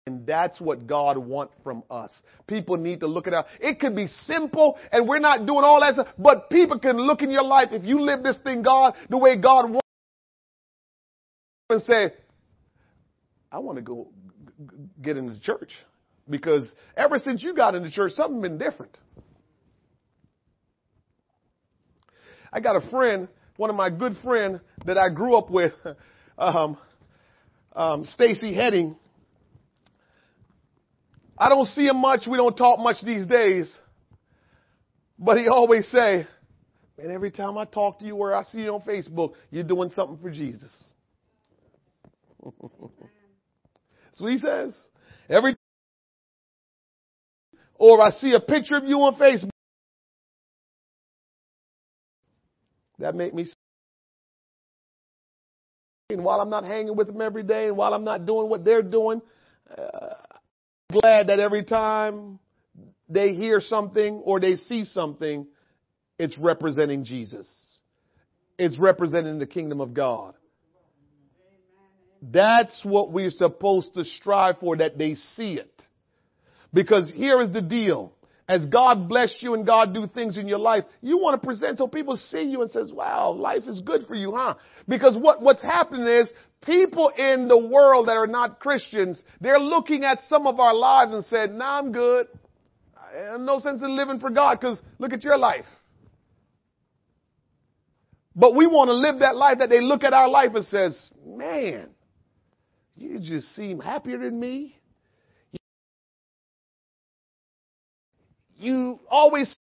And 0.08 0.26
that's 0.26 0.60
what 0.60 0.88
God 0.88 1.18
wants 1.18 1.54
from 1.64 1.84
us. 1.92 2.12
People 2.48 2.78
need 2.78 3.02
to 3.02 3.08
look 3.08 3.28
it. 3.28 3.34
It 3.60 3.80
could 3.80 3.96
be 3.96 4.08
simple 4.08 4.80
and 4.92 5.08
we're 5.08 5.20
not 5.20 5.46
doing 5.46 5.64
all 5.64 5.80
that 5.82 5.94
stuff, 5.94 6.08
but 6.18 6.50
people 6.50 6.80
can 6.80 6.98
look 6.98 7.22
in 7.22 7.30
your 7.30 7.44
life 7.44 7.70
if 7.72 7.84
you 7.86 8.02
live 8.02 8.24
this 8.24 8.38
thing 8.44 8.64
God 8.64 8.96
the 9.10 9.18
way 9.18 9.38
God 9.38 9.70
wants 9.70 9.82
and 11.70 11.82
say, 11.84 12.14
I 13.52 13.60
want 13.60 13.78
to 13.78 13.82
go 13.82 14.10
get 15.02 15.18
into 15.18 15.40
church 15.40 15.72
because 16.30 16.74
ever 16.96 17.20
since 17.20 17.44
you 17.44 17.54
got 17.54 17.76
into 17.76 17.92
church, 17.92 18.14
something 18.14 18.42
been 18.42 18.58
different. 18.58 18.98
I 22.52 22.60
got 22.60 22.76
a 22.76 22.90
friend 22.90 23.28
one 23.62 23.70
of 23.70 23.76
my 23.76 23.92
good 23.92 24.18
friend 24.24 24.60
that 24.88 24.98
I 24.98 25.10
grew 25.10 25.38
up 25.38 25.52
with, 25.52 25.74
um, 26.40 26.80
um, 27.76 28.06
Stacy 28.06 28.56
Heading. 28.56 28.96
I 31.38 31.48
don't 31.48 31.68
see 31.68 31.86
him 31.86 31.98
much. 32.02 32.22
We 32.28 32.38
don't 32.38 32.58
talk 32.58 32.80
much 32.80 32.98
these 33.06 33.28
days. 33.28 33.72
But 35.20 35.38
he 35.38 35.48
always 35.48 35.88
say, 35.90 36.26
man, 36.98 37.12
every 37.12 37.30
time 37.30 37.56
I 37.56 37.66
talk 37.66 38.00
to 38.00 38.06
you 38.06 38.16
or 38.16 38.34
I 38.34 38.42
see 38.46 38.62
you 38.62 38.74
on 38.74 38.82
Facebook, 38.82 39.34
you're 39.52 39.64
doing 39.64 39.92
something 39.92 40.18
for 40.18 40.32
Jesus. 40.32 40.72
What 44.18 44.34
he 44.34 44.38
says. 44.38 44.78
Every 45.28 45.56
or 47.74 48.00
I 48.04 48.12
see 48.12 48.34
a 48.34 48.40
picture 48.40 48.78
of 48.78 48.84
you 48.84 48.98
on 48.98 49.16
Facebook. 49.16 49.51
That 53.02 53.16
make 53.16 53.34
me 53.34 53.46
and 56.12 56.24
while 56.24 56.42
I'm 56.42 56.50
not 56.50 56.66
hanging 56.66 56.96
with 56.96 57.08
them 57.08 57.22
every 57.22 57.44
day 57.44 57.68
and 57.68 57.78
while 57.78 57.94
I'm 57.94 58.04
not 58.04 58.26
doing 58.26 58.50
what 58.50 58.66
they're 58.66 58.82
doing, 58.82 59.22
uh, 59.76 59.82
I'm 59.82 61.00
glad 61.00 61.28
that 61.28 61.40
every 61.40 61.64
time 61.64 62.40
they 63.08 63.34
hear 63.34 63.60
something 63.62 64.22
or 64.26 64.40
they 64.40 64.56
see 64.56 64.84
something, 64.84 65.48
it's 66.20 66.38
representing 66.38 67.06
Jesus. 67.06 67.48
It's 68.58 68.78
representing 68.78 69.40
the 69.40 69.48
kingdom 69.48 69.82
of 69.82 69.94
God. 69.94 70.36
That's 72.22 72.82
what 72.84 73.12
we're 73.12 73.32
supposed 73.32 73.96
to 73.96 74.04
strive 74.04 74.60
for, 74.60 74.78
that 74.78 74.98
they 74.98 75.16
see 75.16 75.54
it. 75.54 75.82
Because 76.74 77.12
here 77.16 77.42
is 77.42 77.52
the 77.52 77.62
deal. 77.62 78.14
As 78.48 78.66
God 78.66 79.08
bless 79.08 79.36
you 79.40 79.54
and 79.54 79.66
God 79.66 79.94
do 79.94 80.08
things 80.08 80.38
in 80.38 80.48
your 80.48 80.60
life, 80.60 80.84
you 81.02 81.18
want 81.18 81.42
to 81.42 81.46
present 81.46 81.78
so 81.78 81.88
people 81.88 82.16
see 82.18 82.44
you 82.44 82.62
and 82.62 82.72
says, 82.72 82.92
wow, 82.92 83.32
life 83.32 83.64
is 83.68 83.82
good 83.82 84.06
for 84.08 84.16
you, 84.16 84.34
huh? 84.36 84.56
Because 84.88 85.16
what, 85.16 85.42
what's 85.42 85.62
happening 85.62 86.08
is 86.08 86.30
people 86.66 87.10
in 87.18 87.48
the 87.48 87.58
world 87.58 88.08
that 88.08 88.18
are 88.18 88.28
not 88.28 88.60
Christians, 88.60 89.24
they're 89.40 89.60
looking 89.60 90.04
at 90.04 90.20
some 90.28 90.48
of 90.48 90.60
our 90.60 90.76
lives 90.76 91.14
and 91.14 91.24
said, 91.26 91.54
nah, 91.54 91.80
I'm 91.80 91.92
good. 91.92 92.28
No 93.40 93.60
sense 93.60 93.82
in 93.82 93.96
living 93.96 94.20
for 94.20 94.30
God 94.30 94.60
because 94.60 94.82
look 94.98 95.14
at 95.14 95.24
your 95.24 95.38
life. 95.38 95.66
But 98.36 98.56
we 98.56 98.66
want 98.66 98.88
to 98.88 98.94
live 98.94 99.20
that 99.20 99.36
life 99.36 99.60
that 99.60 99.70
they 99.70 99.82
look 99.82 100.04
at 100.04 100.14
our 100.14 100.30
life 100.30 100.52
and 100.56 100.66
says, 100.66 101.10
man, 101.26 101.90
you 102.96 103.20
just 103.20 103.54
seem 103.56 103.80
happier 103.80 104.18
than 104.18 104.40
me. 104.40 104.78
You 108.62 109.00
always 109.10 109.58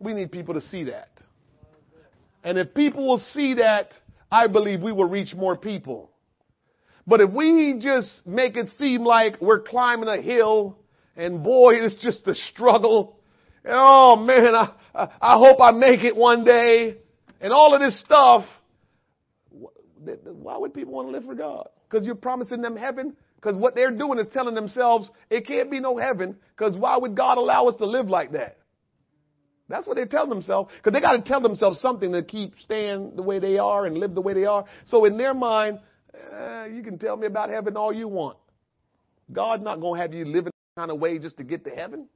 We 0.00 0.14
need 0.14 0.30
people 0.30 0.54
to 0.54 0.60
see 0.60 0.84
that. 0.84 1.08
And 2.44 2.56
if 2.56 2.72
people 2.74 3.06
will 3.06 3.18
see 3.18 3.54
that, 3.54 3.94
I 4.30 4.46
believe 4.46 4.80
we 4.80 4.92
will 4.92 5.08
reach 5.08 5.34
more 5.34 5.56
people. 5.56 6.10
But 7.06 7.20
if 7.20 7.30
we 7.30 7.78
just 7.80 8.26
make 8.26 8.56
it 8.56 8.70
seem 8.78 9.02
like 9.02 9.40
we're 9.40 9.60
climbing 9.60 10.08
a 10.08 10.20
hill 10.20 10.78
and 11.16 11.42
boy, 11.42 11.74
it's 11.74 11.96
just 11.96 12.26
a 12.28 12.34
struggle. 12.34 13.18
Oh 13.64 14.16
man, 14.16 14.54
I, 14.54 14.72
I 15.20 15.38
hope 15.38 15.60
I 15.60 15.72
make 15.72 16.04
it 16.04 16.14
one 16.14 16.44
day. 16.44 16.98
And 17.40 17.52
all 17.52 17.74
of 17.74 17.80
this 17.80 18.00
stuff. 18.00 18.44
Why 20.00 20.56
would 20.56 20.74
people 20.74 20.92
want 20.92 21.08
to 21.08 21.12
live 21.12 21.24
for 21.24 21.34
God? 21.34 21.68
Because 21.88 22.06
you're 22.06 22.14
promising 22.14 22.62
them 22.62 22.76
heaven? 22.76 23.16
Because 23.36 23.56
what 23.56 23.74
they're 23.74 23.90
doing 23.90 24.18
is 24.18 24.26
telling 24.32 24.54
themselves 24.54 25.08
it 25.30 25.46
can't 25.46 25.70
be 25.70 25.80
no 25.80 25.96
heaven. 25.96 26.36
Because 26.56 26.76
why 26.76 26.96
would 26.96 27.16
God 27.16 27.38
allow 27.38 27.66
us 27.66 27.76
to 27.76 27.86
live 27.86 28.08
like 28.08 28.32
that? 28.32 28.58
That's 29.68 29.86
what 29.86 29.96
they 29.96 30.06
tell 30.06 30.26
themselves. 30.26 30.70
Because 30.76 30.92
they 30.92 31.00
got 31.00 31.12
to 31.12 31.22
tell 31.22 31.40
themselves 31.40 31.80
something 31.80 32.12
to 32.12 32.24
keep 32.24 32.54
staying 32.60 33.12
the 33.16 33.22
way 33.22 33.38
they 33.38 33.58
are 33.58 33.86
and 33.86 33.98
live 33.98 34.14
the 34.14 34.20
way 34.20 34.32
they 34.32 34.46
are. 34.46 34.64
So 34.86 35.04
in 35.04 35.18
their 35.18 35.34
mind, 35.34 35.80
eh, 36.14 36.66
you 36.66 36.82
can 36.82 36.98
tell 36.98 37.16
me 37.16 37.26
about 37.26 37.50
heaven 37.50 37.76
all 37.76 37.92
you 37.92 38.08
want. 38.08 38.38
God's 39.30 39.62
not 39.62 39.80
going 39.80 39.98
to 39.98 40.02
have 40.02 40.14
you 40.14 40.24
living 40.24 40.52
kind 40.76 40.90
of 40.90 40.98
way 40.98 41.18
just 41.18 41.36
to 41.36 41.44
get 41.44 41.64
to 41.64 41.70
heaven. 41.70 42.08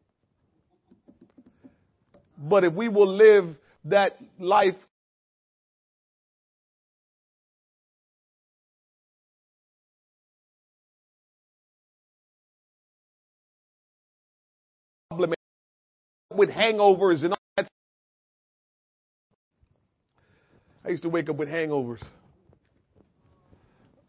But 2.38 2.64
if 2.64 2.72
we 2.72 2.88
will 2.88 3.14
live 3.14 3.54
that 3.85 4.16
life 4.38 4.76
with 16.37 16.51
hangovers 16.51 17.23
and 17.23 17.33
all 17.33 17.38
that. 17.57 17.68
I 20.85 20.88
used 20.90 21.03
to 21.03 21.09
wake 21.09 21.29
up 21.29 21.37
with 21.37 21.49
hangovers. 21.49 22.03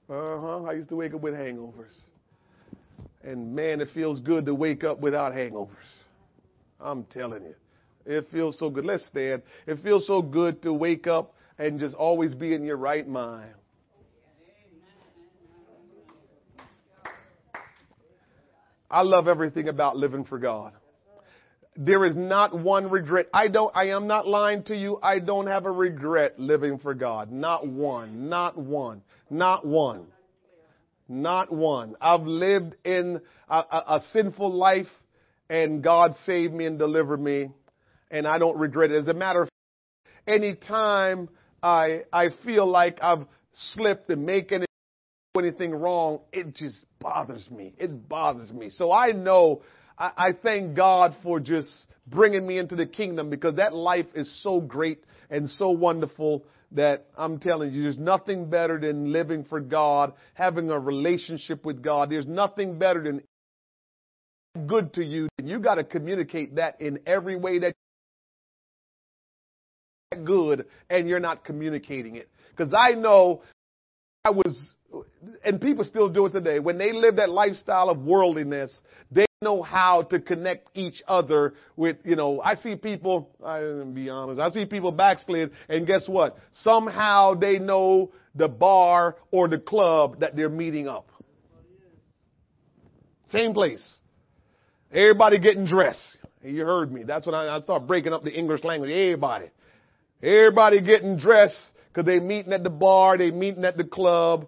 Uh 0.09 0.39
huh. 0.39 0.63
I 0.63 0.73
used 0.73 0.89
to 0.89 0.95
wake 0.95 1.13
up 1.13 1.21
with 1.21 1.33
hangovers. 1.33 1.95
And 3.23 3.55
man, 3.55 3.79
it 3.81 3.89
feels 3.93 4.19
good 4.19 4.45
to 4.45 4.53
wake 4.53 4.83
up 4.83 4.99
without 4.99 5.33
hangovers. 5.33 5.69
I'm 6.79 7.05
telling 7.05 7.43
you. 7.43 7.55
It 8.05 8.27
feels 8.31 8.59
so 8.59 8.69
good. 8.69 8.85
Let's 8.85 9.05
stand. 9.07 9.43
It 9.65 9.79
feels 9.81 10.05
so 10.05 10.21
good 10.21 10.61
to 10.63 10.73
wake 10.73 11.07
up 11.07 11.33
and 11.57 11.79
just 11.79 11.95
always 11.95 12.33
be 12.33 12.53
in 12.53 12.63
your 12.63 12.77
right 12.77 13.07
mind. 13.07 13.53
I 18.91 19.01
love 19.01 19.27
everything 19.27 19.69
about 19.69 19.95
living 19.95 20.25
for 20.25 20.37
God. 20.37 20.73
There 21.75 22.05
is 22.05 22.15
not 22.15 22.57
one 22.57 22.89
regret. 22.89 23.27
I 23.33 23.47
don't, 23.47 23.75
I 23.75 23.89
am 23.89 24.07
not 24.07 24.27
lying 24.27 24.63
to 24.65 24.75
you. 24.75 24.99
I 25.01 25.19
don't 25.19 25.47
have 25.47 25.65
a 25.65 25.71
regret 25.71 26.39
living 26.39 26.77
for 26.77 26.93
God. 26.93 27.31
Not 27.31 27.67
one. 27.67 28.29
Not 28.29 28.57
one. 28.57 29.01
Not 29.29 29.65
one. 29.65 30.05
Not 31.09 31.51
one. 31.51 31.95
I've 31.99 32.27
lived 32.27 32.75
in 32.85 33.21
a, 33.49 33.55
a, 33.55 33.83
a 33.95 33.99
sinful 34.11 34.51
life 34.53 34.87
and 35.49 35.83
God 35.83 36.15
saved 36.25 36.53
me 36.53 36.65
and 36.65 36.77
delivered 36.77 37.19
me 37.19 37.49
and 38.11 38.27
I 38.27 38.37
don't 38.37 38.57
regret 38.57 38.91
it. 38.91 38.97
As 38.97 39.07
a 39.07 39.13
matter 39.13 39.41
of 39.41 39.49
fact, 39.49 40.13
anytime 40.27 41.27
I, 41.61 42.01
I 42.13 42.29
feel 42.45 42.67
like 42.69 42.99
I've 43.01 43.25
slipped 43.51 44.09
and 44.11 44.25
making 44.25 44.65
anything 45.37 45.73
wrong, 45.73 46.19
it 46.31 46.53
just 46.55 46.85
bothers 46.99 47.49
me. 47.49 47.73
It 47.79 48.07
bothers 48.07 48.53
me. 48.53 48.69
So 48.69 48.91
I 48.91 49.11
know 49.11 49.63
I, 49.97 50.11
I 50.17 50.29
thank 50.41 50.75
God 50.75 51.15
for 51.23 51.39
just 51.39 51.69
bringing 52.07 52.45
me 52.45 52.57
into 52.57 52.75
the 52.75 52.85
kingdom 52.85 53.29
because 53.29 53.55
that 53.55 53.73
life 53.73 54.07
is 54.15 54.41
so 54.43 54.59
great 54.59 55.03
and 55.29 55.47
so 55.47 55.69
wonderful 55.69 56.45
that 56.71 57.05
I'm 57.17 57.39
telling 57.39 57.71
you, 57.71 57.83
there's 57.83 57.97
nothing 57.97 58.49
better 58.49 58.79
than 58.79 59.11
living 59.11 59.45
for 59.45 59.59
God, 59.59 60.13
having 60.33 60.71
a 60.71 60.79
relationship 60.79 61.65
with 61.65 61.83
God. 61.83 62.09
There's 62.09 62.25
nothing 62.25 62.79
better 62.79 63.03
than 63.03 63.21
good 64.67 64.93
to 64.93 65.03
you. 65.03 65.27
And 65.37 65.47
you 65.47 65.59
got 65.59 65.75
to 65.75 65.83
communicate 65.83 66.55
that 66.55 66.81
in 66.81 66.99
every 67.05 67.35
way 67.35 67.59
that 67.59 67.75
good 70.23 70.65
and 70.89 71.07
you're 71.07 71.19
not 71.19 71.43
communicating 71.43 72.15
it. 72.15 72.29
Because 72.49 72.73
I 72.77 72.93
know 72.93 73.41
I 74.25 74.29
was, 74.29 74.75
and 75.43 75.59
people 75.59 75.83
still 75.83 76.09
do 76.09 76.25
it 76.27 76.31
today. 76.31 76.59
When 76.59 76.77
they 76.77 76.91
live 76.91 77.17
that 77.17 77.29
lifestyle 77.29 77.89
of 77.89 77.99
worldliness, 77.99 78.75
they 79.11 79.25
know 79.43 79.61
how 79.61 80.03
to 80.03 80.19
connect 80.19 80.69
each 80.73 81.03
other 81.07 81.53
with, 81.75 81.97
you 82.03 82.15
know, 82.15 82.41
I 82.41 82.55
see 82.55 82.75
people, 82.75 83.29
I 83.45 83.83
be 83.91 84.09
honest, 84.09 84.39
I 84.39 84.49
see 84.49 84.65
people 84.65 84.91
backslid 84.91 85.51
and 85.69 85.85
guess 85.85 86.07
what? 86.07 86.37
Somehow 86.51 87.35
they 87.35 87.59
know 87.59 88.11
the 88.35 88.47
bar 88.47 89.17
or 89.31 89.47
the 89.47 89.59
club 89.59 90.21
that 90.21 90.35
they're 90.35 90.49
meeting 90.49 90.87
up. 90.87 91.09
Same 93.29 93.53
place. 93.53 93.97
Everybody 94.91 95.39
getting 95.39 95.65
dressed. 95.65 96.17
You 96.43 96.65
heard 96.65 96.91
me. 96.91 97.03
That's 97.03 97.25
when 97.25 97.33
I, 97.33 97.55
I 97.55 97.61
start 97.61 97.87
breaking 97.87 98.13
up 98.13 98.23
the 98.23 98.31
English 98.31 98.63
language. 98.63 98.91
Everybody. 98.91 99.49
Everybody 100.21 100.81
getting 100.81 101.17
dressed 101.17 101.71
because 101.87 102.05
they 102.05 102.19
meeting 102.19 102.53
at 102.53 102.63
the 102.63 102.69
bar, 102.69 103.17
they 103.17 103.31
meeting 103.31 103.65
at 103.65 103.77
the 103.77 103.83
club. 103.83 104.47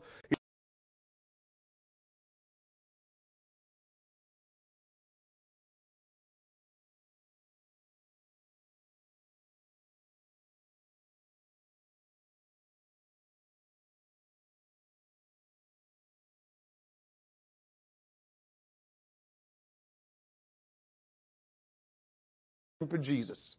For 22.88 22.98
Jesus. 22.98 23.56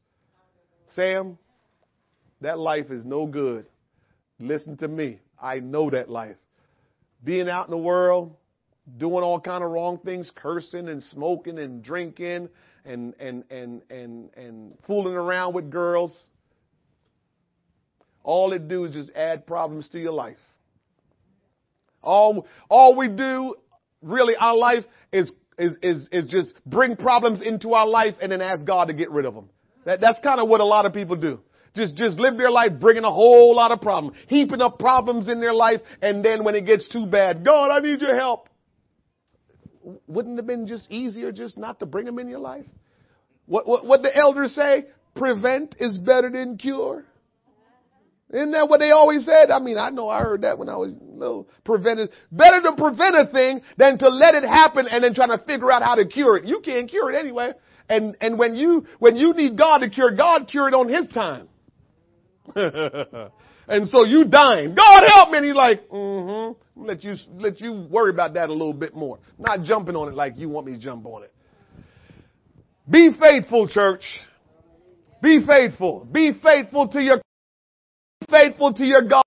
Sam, 0.94 1.38
that 2.40 2.58
life 2.58 2.90
is 2.90 3.04
no 3.04 3.26
good. 3.26 3.66
Listen 4.38 4.76
to 4.78 4.88
me. 4.88 5.20
I 5.40 5.60
know 5.60 5.90
that 5.90 6.10
life. 6.10 6.36
Being 7.24 7.48
out 7.48 7.66
in 7.66 7.70
the 7.70 7.78
world, 7.78 8.36
doing 8.98 9.22
all 9.22 9.40
kind 9.40 9.64
of 9.64 9.70
wrong 9.70 9.98
things, 10.04 10.30
cursing 10.34 10.88
and 10.88 11.02
smoking 11.02 11.58
and 11.58 11.82
drinking 11.82 12.48
and 12.84 13.14
and 13.18 13.44
and 13.50 13.82
and 13.90 14.30
and 14.36 14.74
fooling 14.86 15.14
around 15.14 15.54
with 15.54 15.70
girls. 15.70 16.26
All 18.22 18.52
it 18.52 18.68
do 18.68 18.84
is 18.84 18.92
just 18.92 19.10
add 19.14 19.46
problems 19.46 19.88
to 19.90 19.98
your 19.98 20.12
life. 20.12 20.38
All 22.02 22.46
all 22.68 22.96
we 22.96 23.08
do 23.08 23.56
really 24.02 24.36
our 24.36 24.56
life 24.56 24.84
is 25.12 25.30
is, 25.58 25.72
is, 25.82 26.08
is 26.12 26.26
just 26.26 26.54
bring 26.64 26.96
problems 26.96 27.42
into 27.42 27.74
our 27.74 27.86
life 27.86 28.14
and 28.20 28.30
then 28.30 28.40
ask 28.40 28.66
God 28.66 28.86
to 28.86 28.94
get 28.94 29.10
rid 29.10 29.24
of 29.24 29.34
them. 29.34 29.48
That, 29.84 30.00
that's 30.00 30.18
kind 30.22 30.40
of 30.40 30.48
what 30.48 30.60
a 30.60 30.64
lot 30.64 30.86
of 30.86 30.92
people 30.92 31.16
do. 31.16 31.40
just, 31.76 31.94
just 31.94 32.18
live 32.18 32.36
their 32.36 32.50
life 32.50 32.72
bringing 32.80 33.04
a 33.04 33.12
whole 33.12 33.54
lot 33.54 33.70
of 33.70 33.80
problems, 33.80 34.16
heaping 34.28 34.60
up 34.60 34.78
problems 34.78 35.28
in 35.28 35.40
their 35.40 35.54
life, 35.54 35.80
and 36.02 36.24
then 36.24 36.42
when 36.42 36.54
it 36.54 36.66
gets 36.66 36.88
too 36.88 37.06
bad, 37.06 37.44
God, 37.44 37.70
I 37.70 37.80
need 37.80 38.00
your 38.00 38.16
help. 38.16 38.48
Wouldn't 40.08 40.34
it 40.34 40.38
have 40.38 40.46
been 40.46 40.66
just 40.66 40.90
easier 40.90 41.30
just 41.30 41.56
not 41.56 41.78
to 41.78 41.86
bring 41.86 42.06
them 42.06 42.18
in 42.18 42.28
your 42.28 42.40
life? 42.40 42.64
What, 43.44 43.68
what, 43.68 43.86
what 43.86 44.02
the 44.02 44.14
elders 44.16 44.54
say? 44.54 44.86
Prevent 45.14 45.76
is 45.78 45.96
better 45.98 46.28
than 46.28 46.58
cure. 46.58 47.04
Isn't 48.32 48.50
that 48.52 48.68
what 48.68 48.80
they 48.80 48.90
always 48.90 49.24
said? 49.24 49.50
I 49.50 49.60
mean, 49.60 49.78
I 49.78 49.90
know 49.90 50.08
I 50.08 50.20
heard 50.20 50.42
that 50.42 50.58
when 50.58 50.68
I 50.68 50.76
was 50.76 50.94
little. 51.00 51.48
Prevent 51.64 52.00
is 52.00 52.08
better 52.32 52.60
to 52.62 52.72
prevent 52.76 53.14
a 53.14 53.30
thing 53.32 53.60
than 53.76 53.98
to 53.98 54.08
let 54.08 54.34
it 54.34 54.42
happen 54.42 54.86
and 54.90 55.04
then 55.04 55.14
trying 55.14 55.36
to 55.36 55.44
figure 55.44 55.70
out 55.70 55.82
how 55.82 55.94
to 55.94 56.06
cure 56.06 56.36
it. 56.36 56.44
You 56.44 56.60
can't 56.60 56.90
cure 56.90 57.12
it 57.12 57.18
anyway. 57.18 57.52
And 57.88 58.16
and 58.20 58.36
when 58.36 58.56
you 58.56 58.84
when 58.98 59.14
you 59.14 59.32
need 59.32 59.56
God 59.56 59.78
to 59.78 59.90
cure, 59.90 60.10
God 60.16 60.48
cure 60.48 60.66
it 60.66 60.74
on 60.74 60.88
His 60.88 61.06
time. 61.08 61.48
and 63.68 63.88
so 63.88 64.04
you 64.04 64.24
dying. 64.24 64.74
God 64.74 65.02
help 65.06 65.30
me. 65.30 65.38
And 65.38 65.46
He's 65.46 65.54
like, 65.54 65.88
mm-hmm. 65.88 66.60
Let 66.76 67.04
you 67.04 67.14
let 67.36 67.60
you 67.60 67.86
worry 67.90 68.10
about 68.10 68.34
that 68.34 68.50
a 68.50 68.52
little 68.52 68.74
bit 68.74 68.94
more. 68.94 69.18
Not 69.38 69.62
jumping 69.62 69.96
on 69.96 70.08
it 70.08 70.14
like 70.14 70.34
you 70.36 70.50
want 70.50 70.66
me 70.66 70.74
to 70.74 70.78
jump 70.78 71.06
on 71.06 71.22
it. 71.22 71.32
Be 72.88 73.10
faithful, 73.18 73.66
church. 73.66 74.02
Be 75.22 75.40
faithful. 75.46 76.04
Be 76.04 76.32
faithful 76.42 76.88
to 76.88 77.00
your 77.00 77.22
faithful 78.28 78.72
to 78.74 78.84
your 78.84 79.02
God. 79.02 79.22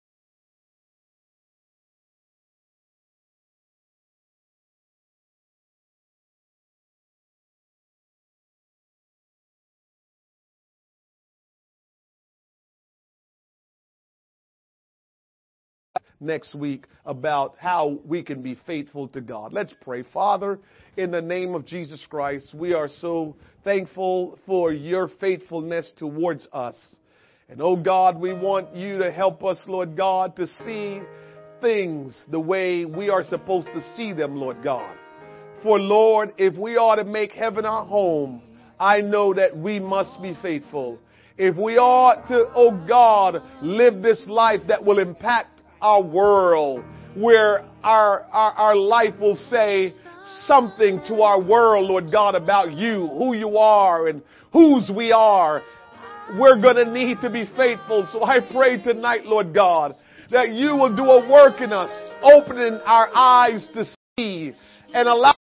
next 16.19 16.55
week 16.55 16.85
about 17.05 17.55
how 17.57 17.99
we 18.05 18.23
can 18.23 18.41
be 18.41 18.57
faithful 18.67 19.07
to 19.09 19.21
God. 19.21 19.53
Let's 19.53 19.73
pray. 19.81 20.03
Father, 20.13 20.59
in 20.97 21.11
the 21.11 21.21
name 21.21 21.55
of 21.55 21.65
Jesus 21.65 22.05
Christ, 22.09 22.53
we 22.53 22.73
are 22.73 22.89
so 22.89 23.35
thankful 23.63 24.37
for 24.45 24.71
your 24.71 25.09
faithfulness 25.19 25.91
towards 25.97 26.47
us. 26.51 26.75
And 27.49 27.61
oh 27.63 27.75
God, 27.75 28.19
we 28.19 28.31
want 28.31 28.75
you 28.75 28.99
to 28.99 29.11
help 29.11 29.43
us, 29.43 29.57
Lord 29.65 29.97
God, 29.97 30.35
to 30.35 30.45
see 30.65 31.01
things 31.61 32.15
the 32.29 32.39
way 32.39 32.85
we 32.85 33.09
are 33.09 33.23
supposed 33.23 33.67
to 33.73 33.83
see 33.95 34.13
them, 34.13 34.35
Lord 34.35 34.63
God. 34.63 34.95
For 35.63 35.79
Lord, 35.79 36.33
if 36.37 36.55
we 36.55 36.77
are 36.77 36.95
to 36.95 37.03
make 37.03 37.31
heaven 37.31 37.65
our 37.65 37.83
home, 37.83 38.43
I 38.79 39.01
know 39.01 39.33
that 39.33 39.57
we 39.57 39.79
must 39.79 40.21
be 40.21 40.37
faithful. 40.41 40.99
If 41.37 41.55
we 41.55 41.77
are 41.77 42.15
to, 42.27 42.51
oh 42.53 42.85
God, 42.87 43.41
live 43.63 44.03
this 44.03 44.23
life 44.27 44.61
that 44.67 44.85
will 44.85 44.99
impact 44.99 45.63
our 45.81 46.03
world, 46.03 46.83
where 47.17 47.65
our, 47.83 48.27
our, 48.31 48.51
our 48.53 48.75
life 48.75 49.17
will 49.19 49.37
say 49.49 49.91
something 50.45 51.01
to 51.07 51.21
our 51.23 51.41
world, 51.41 51.89
Lord 51.89 52.11
God, 52.11 52.35
about 52.35 52.73
you, 52.73 53.07
who 53.07 53.33
you 53.33 53.57
are 53.57 54.07
and 54.07 54.21
whose 54.53 54.91
we 54.95 55.11
are. 55.11 55.63
We're 56.37 56.61
going 56.61 56.75
to 56.75 56.91
need 56.91 57.21
to 57.21 57.29
be 57.29 57.45
faithful. 57.57 58.07
So 58.11 58.23
I 58.23 58.39
pray 58.51 58.81
tonight, 58.81 59.25
Lord 59.25 59.53
God, 59.53 59.95
that 60.29 60.51
you 60.51 60.75
will 60.75 60.95
do 60.95 61.03
a 61.03 61.29
work 61.29 61.61
in 61.61 61.73
us, 61.73 61.89
opening 62.21 62.79
our 62.85 63.09
eyes 63.15 63.67
to 63.73 63.85
see 64.17 64.53
and 64.93 65.07
allow 65.07 65.33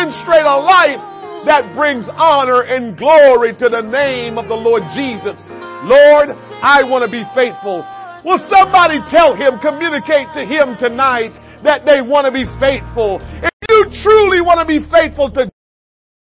demonstrate 0.00 0.48
a 0.48 0.56
life 0.56 1.04
that 1.44 1.76
brings 1.76 2.08
honor 2.16 2.62
and 2.62 2.96
glory 2.96 3.52
to 3.56 3.68
the 3.68 3.80
name 3.80 4.38
of 4.38 4.48
the 4.48 4.56
Lord 4.56 4.82
Jesus. 4.96 5.36
Lord, 5.84 6.32
I 6.64 6.80
want 6.88 7.04
to 7.04 7.10
be 7.12 7.24
faithful. 7.36 7.84
Will 8.24 8.40
somebody 8.48 9.00
tell 9.12 9.36
him, 9.36 9.60
communicate 9.60 10.28
to 10.32 10.44
him 10.44 10.76
tonight 10.80 11.36
that 11.64 11.84
they 11.84 12.00
want 12.00 12.24
to 12.24 12.32
be 12.32 12.48
faithful? 12.56 13.20
If 13.44 13.52
you 13.68 13.92
truly 14.00 14.40
want 14.40 14.60
to 14.60 14.68
be 14.68 14.80
faithful 14.88 15.28
to 15.36 15.44
God, 15.44 15.52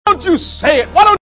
don't 0.06 0.24
you 0.24 0.36
say 0.36 0.84
it? 0.84 0.92
Why 0.92 1.08
don't 1.08 1.21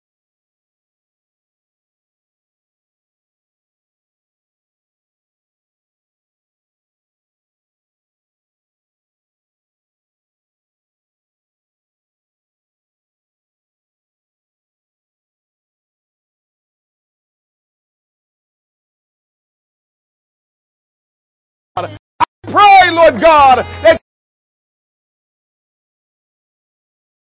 Lord 22.98 23.22
God, 23.22 23.62
that 23.86 24.02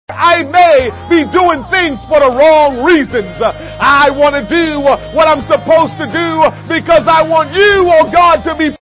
I 0.09 0.41
may 0.41 0.89
be 1.05 1.21
doing 1.29 1.61
things 1.69 2.01
for 2.09 2.17
the 2.17 2.33
wrong 2.33 2.81
reasons. 2.81 3.37
I 3.37 4.09
want 4.09 4.33
to 4.33 4.43
do 4.49 4.81
what 4.81 5.29
I'm 5.29 5.45
supposed 5.45 5.93
to 6.01 6.09
do 6.09 6.49
because 6.65 7.05
I 7.05 7.21
want 7.21 7.53
you, 7.53 7.85
oh 7.85 8.09
God, 8.09 8.41
to 8.49 8.57
be 8.57 8.73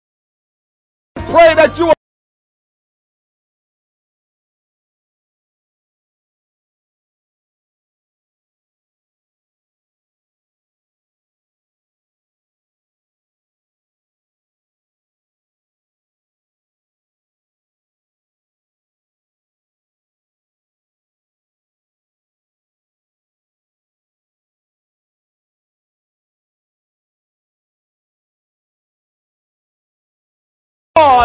pray 1.34 1.58
that 1.58 1.74
you 1.74 1.93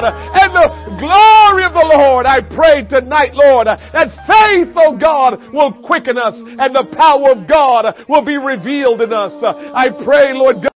God 0.02 0.14
and 0.14 0.54
the 0.56 0.68
glory 1.00 1.64
of 1.66 1.74
the 1.74 1.86
Lord. 1.86 2.26
I 2.26 2.42
pray 2.42 2.86
tonight, 2.88 3.34
Lord, 3.34 3.68
that 3.68 4.10
faith, 4.28 4.74
oh 4.76 4.98
God, 4.98 5.54
will 5.54 5.74
quicken 5.86 6.18
us 6.18 6.36
and 6.36 6.76
the 6.76 6.88
power 6.96 7.32
of 7.32 7.48
God 7.48 8.06
will 8.08 8.26
be 8.26 8.38
revealed 8.38 9.02
in 9.02 9.14
us. 9.14 9.34
I 9.44 9.90
pray, 10.04 10.34
Lord 10.34 10.58
God, 10.64 10.72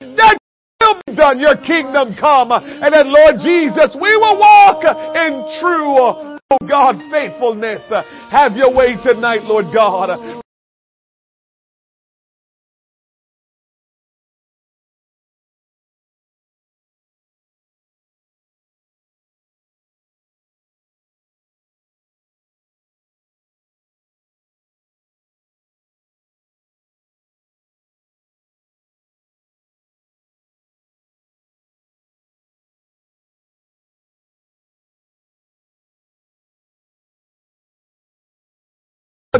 that 0.00 0.38
will 0.80 1.00
be 1.06 1.14
done, 1.16 1.40
your 1.40 1.56
kingdom 1.56 2.14
come, 2.18 2.52
and 2.52 2.92
that 2.92 3.06
Lord 3.06 3.36
Jesus, 3.42 3.96
we 4.00 4.16
will 4.16 4.38
walk 4.38 4.84
in 4.84 5.46
true, 5.60 6.38
oh 6.50 6.66
God, 6.68 6.96
faithfulness. 7.10 7.84
Have 8.30 8.56
your 8.56 8.74
way 8.74 8.96
tonight, 9.02 9.42
Lord 9.44 9.66
God. 9.72 10.41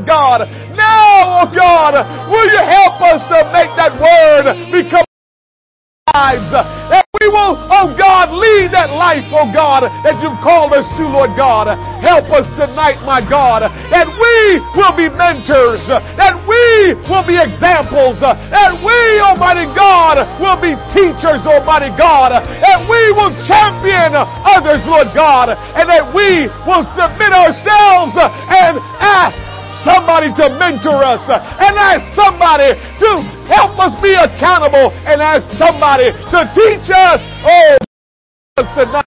God. 0.01 0.49
Now, 0.73 1.45
oh 1.45 1.53
God, 1.53 1.93
will 2.33 2.49
you 2.49 2.63
help 2.65 2.97
us 3.05 3.21
to 3.29 3.45
make 3.53 3.69
that 3.77 3.93
word 4.01 4.73
become 4.73 5.05
lives? 6.17 6.49
That 6.89 7.05
we 7.21 7.29
will 7.29 7.43
will, 7.43 7.59
oh 7.69 7.89
God, 7.99 8.31
lead 8.31 8.71
that 8.71 8.95
life, 8.95 9.27
oh 9.35 9.49
God, 9.51 9.85
that 10.05 10.17
you've 10.21 10.39
called 10.41 10.73
us 10.73 10.87
to, 10.97 11.05
Lord 11.09 11.35
God. 11.37 11.69
Help 12.01 12.31
us 12.31 12.47
tonight, 12.55 13.01
my 13.03 13.21
God, 13.21 13.67
that 13.67 14.09
we 14.09 14.37
will 14.77 14.95
be 14.95 15.09
mentors, 15.09 15.83
that 15.89 16.35
we 16.45 16.95
will 17.09 17.27
be 17.27 17.39
examples, 17.39 18.21
that 18.23 18.73
we, 18.81 18.99
Almighty 19.21 19.69
God, 19.75 20.21
will 20.39 20.61
be 20.61 20.75
teachers, 20.95 21.45
Almighty 21.45 21.93
God, 21.99 22.33
that 22.37 22.81
we 22.87 23.01
will 23.13 23.33
champion 23.45 24.15
others, 24.17 24.83
Lord 24.89 25.11
God, 25.15 25.53
and 25.53 25.87
that 25.89 26.11
we 26.15 26.49
will 26.67 26.85
submit 26.95 27.33
ourselves 27.33 28.17
and 28.17 28.79
ask 28.99 29.52
somebody 29.85 30.31
to 30.39 30.47
mentor 30.59 31.03
us 31.03 31.23
and 31.29 31.75
ask 31.79 32.03
somebody 32.15 32.75
to 32.75 33.11
help 33.51 33.79
us 33.79 33.93
be 34.03 34.15
accountable 34.15 34.91
and 35.07 35.21
ask 35.21 35.47
somebody 35.59 36.11
to 36.11 36.39
teach 36.55 36.89
us. 36.91 37.21
Oh, 37.45 37.77
us 38.59 38.69
tonight 38.79 39.07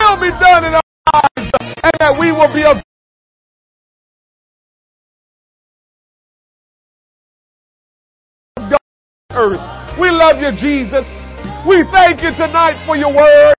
will 0.00 0.20
be 0.20 0.32
done 0.38 0.64
in 0.64 0.72
our 0.74 0.82
lives 1.12 1.50
and 1.60 1.94
that 1.98 2.16
we 2.18 2.32
will 2.32 2.52
be 2.54 2.62
a 2.62 2.82
earth. 9.38 10.00
We 10.00 10.10
love 10.10 10.38
you, 10.38 10.50
Jesus. 10.58 11.06
We 11.66 11.84
thank 11.92 12.22
you 12.22 12.30
tonight 12.34 12.82
for 12.86 12.96
your 12.96 13.14
word. 13.14 13.57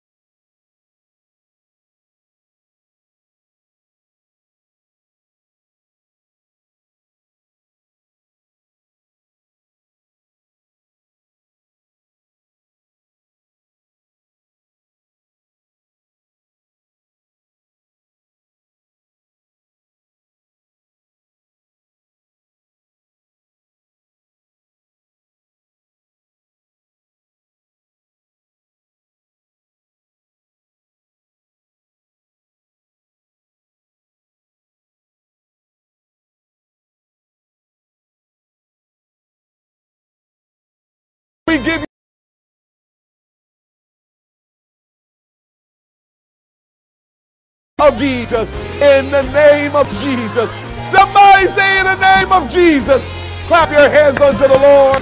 Of 47.81 47.95
Jesus. 47.97 48.47
In 48.79 49.11
the 49.11 49.23
name 49.23 49.75
of 49.75 49.87
Jesus. 50.03 50.49
Somebody 50.91 51.47
say 51.55 51.79
in 51.79 51.85
the 51.87 51.99
name 51.99 52.31
of 52.31 52.49
Jesus. 52.51 53.01
Clap 53.47 53.71
your 53.71 53.89
hands 53.89 54.19
unto 54.21 54.45
the 54.45 54.59
Lord. 54.59 55.01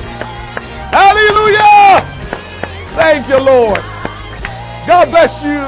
Hallelujah. 0.94 2.06
Thank 2.96 3.28
you, 3.28 3.38
Lord. 3.38 3.84
God 4.88 5.12
bless 5.12 5.36
you. 5.44 5.60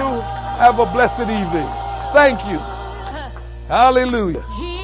Have 0.60 0.80
a 0.80 0.88
blessed 0.92 1.28
evening. 1.28 1.70
Thank 2.14 2.40
you. 2.48 2.58
Hallelujah. 3.68 4.79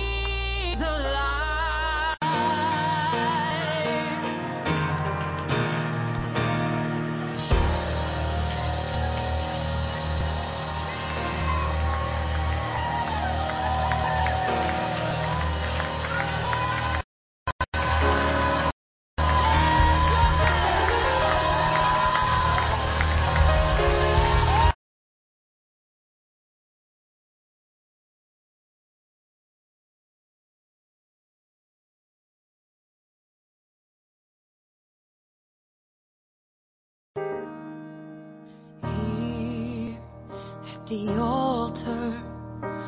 The 40.88 41.18
altar 41.20 42.22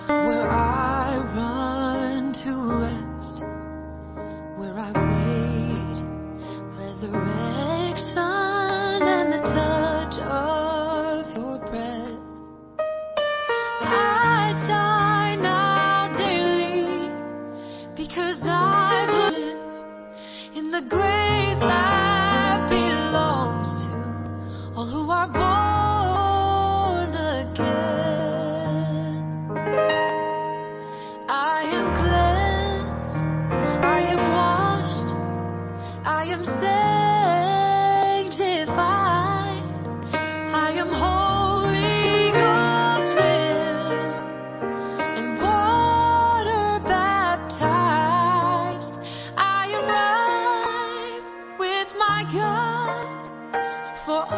where 0.08 0.48
I 0.50 1.18
run 1.36 2.32
to 2.44 2.52
rest, 2.80 3.44
where 4.60 4.78
I 4.78 4.92
wait 4.94 5.37